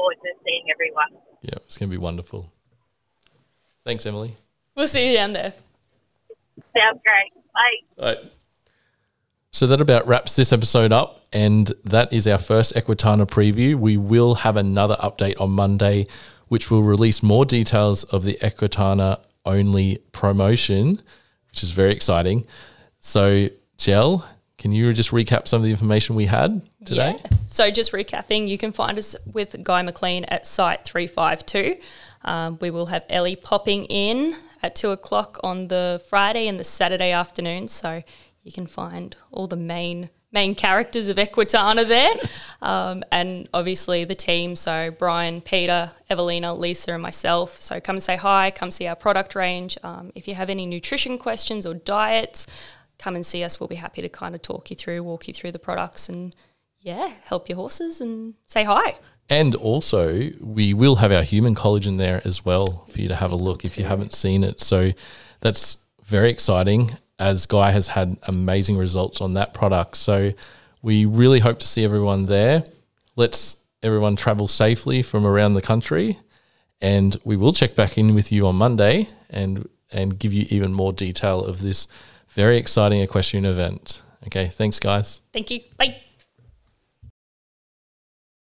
forward 0.00 0.16
to 0.22 0.30
seeing 0.44 0.64
everyone. 0.72 1.22
Yeah, 1.42 1.56
it's 1.56 1.76
going 1.76 1.90
to 1.90 1.94
be 1.94 2.00
wonderful. 2.00 2.50
Thanks, 3.84 4.06
Emily. 4.06 4.34
We'll 4.74 4.86
see 4.86 5.10
you 5.10 5.14
down 5.14 5.32
there. 5.34 5.52
Sounds 6.76 7.00
great. 7.06 7.32
Bye. 7.52 8.02
All 8.02 8.08
right. 8.08 8.32
So 9.52 9.66
that 9.66 9.80
about 9.80 10.06
wraps 10.06 10.36
this 10.36 10.52
episode 10.52 10.92
up, 10.92 11.24
and 11.32 11.72
that 11.84 12.12
is 12.12 12.26
our 12.26 12.38
first 12.38 12.74
Equitana 12.74 13.26
preview. 13.26 13.74
We 13.74 13.96
will 13.96 14.36
have 14.36 14.56
another 14.56 14.96
update 15.00 15.40
on 15.40 15.50
Monday, 15.50 16.06
which 16.48 16.70
will 16.70 16.82
release 16.82 17.22
more 17.22 17.44
details 17.44 18.04
of 18.04 18.22
the 18.24 18.38
Equitana 18.42 19.20
only 19.44 19.98
promotion, 20.12 21.02
which 21.48 21.62
is 21.62 21.72
very 21.72 21.90
exciting. 21.92 22.46
So, 23.00 23.48
Jel, 23.76 24.24
can 24.60 24.72
you 24.72 24.92
just 24.92 25.10
recap 25.10 25.48
some 25.48 25.56
of 25.56 25.64
the 25.64 25.70
information 25.70 26.14
we 26.14 26.26
had 26.26 26.60
today? 26.84 27.16
Yeah. 27.18 27.30
So 27.46 27.70
just 27.70 27.92
recapping, 27.92 28.46
you 28.46 28.58
can 28.58 28.72
find 28.72 28.98
us 28.98 29.16
with 29.24 29.64
Guy 29.64 29.80
McLean 29.80 30.24
at 30.26 30.46
site 30.46 30.84
352. 30.84 31.80
Um, 32.26 32.58
we 32.60 32.70
will 32.70 32.86
have 32.86 33.06
Ellie 33.08 33.36
popping 33.36 33.86
in 33.86 34.36
at 34.62 34.74
two 34.74 34.90
o'clock 34.90 35.40
on 35.42 35.68
the 35.68 36.02
Friday 36.10 36.46
and 36.46 36.60
the 36.60 36.64
Saturday 36.64 37.10
afternoon. 37.10 37.68
So 37.68 38.02
you 38.42 38.52
can 38.52 38.66
find 38.66 39.16
all 39.32 39.46
the 39.46 39.56
main 39.56 40.10
main 40.32 40.54
characters 40.54 41.08
of 41.08 41.16
Equitana 41.16 41.88
there. 41.88 42.12
Um, 42.62 43.02
and 43.10 43.48
obviously 43.54 44.04
the 44.04 44.14
team, 44.14 44.54
so 44.54 44.90
Brian, 44.90 45.40
Peter, 45.40 45.92
Evelina, 46.10 46.52
Lisa, 46.52 46.92
and 46.92 47.02
myself. 47.02 47.58
So 47.58 47.80
come 47.80 47.96
and 47.96 48.02
say 48.02 48.16
hi, 48.16 48.50
come 48.50 48.70
see 48.70 48.86
our 48.86 48.94
product 48.94 49.34
range. 49.34 49.78
Um, 49.82 50.12
if 50.14 50.28
you 50.28 50.34
have 50.34 50.50
any 50.50 50.66
nutrition 50.66 51.16
questions 51.16 51.64
or 51.64 51.72
diets, 51.72 52.46
come 53.00 53.16
and 53.16 53.24
see 53.24 53.42
us. 53.42 53.58
We'll 53.58 53.68
be 53.68 53.76
happy 53.76 54.02
to 54.02 54.08
kind 54.08 54.34
of 54.34 54.42
talk 54.42 54.70
you 54.70 54.76
through, 54.76 55.02
walk 55.02 55.26
you 55.26 55.34
through 55.34 55.52
the 55.52 55.58
products 55.58 56.08
and 56.08 56.34
yeah, 56.80 57.12
help 57.24 57.48
your 57.48 57.56
horses 57.56 58.00
and 58.00 58.34
say 58.46 58.64
hi. 58.64 58.96
And 59.28 59.54
also, 59.54 60.30
we 60.40 60.74
will 60.74 60.96
have 60.96 61.12
our 61.12 61.22
human 61.22 61.54
collagen 61.54 61.98
there 61.98 62.20
as 62.24 62.44
well 62.44 62.84
for 62.88 63.00
you 63.00 63.08
to 63.08 63.14
have 63.14 63.30
a 63.30 63.36
look 63.36 63.64
if 63.64 63.78
you 63.78 63.84
haven't 63.84 64.14
seen 64.14 64.42
it. 64.42 64.60
So 64.60 64.92
that's 65.40 65.78
very 66.04 66.30
exciting 66.30 66.92
as 67.18 67.46
Guy 67.46 67.70
has 67.70 67.88
had 67.88 68.16
amazing 68.24 68.76
results 68.76 69.20
on 69.20 69.34
that 69.34 69.54
product. 69.54 69.96
So 69.96 70.32
we 70.82 71.04
really 71.04 71.38
hope 71.38 71.58
to 71.60 71.66
see 71.66 71.84
everyone 71.84 72.26
there. 72.26 72.64
Let's 73.14 73.56
everyone 73.82 74.16
travel 74.16 74.48
safely 74.48 75.02
from 75.02 75.26
around 75.26 75.54
the 75.54 75.62
country. 75.62 76.18
And 76.80 77.16
we 77.24 77.36
will 77.36 77.52
check 77.52 77.74
back 77.74 77.98
in 77.98 78.14
with 78.14 78.32
you 78.32 78.46
on 78.46 78.56
Monday 78.56 79.08
and 79.28 79.68
and 79.92 80.18
give 80.18 80.32
you 80.32 80.46
even 80.50 80.72
more 80.72 80.92
detail 80.92 81.44
of 81.44 81.60
this 81.60 81.88
very 82.30 82.56
exciting 82.56 83.00
equestrian 83.00 83.44
event. 83.44 84.02
Okay, 84.26 84.48
thanks 84.48 84.78
guys. 84.78 85.20
Thank 85.32 85.50
you. 85.50 85.60
Bye. 85.76 86.02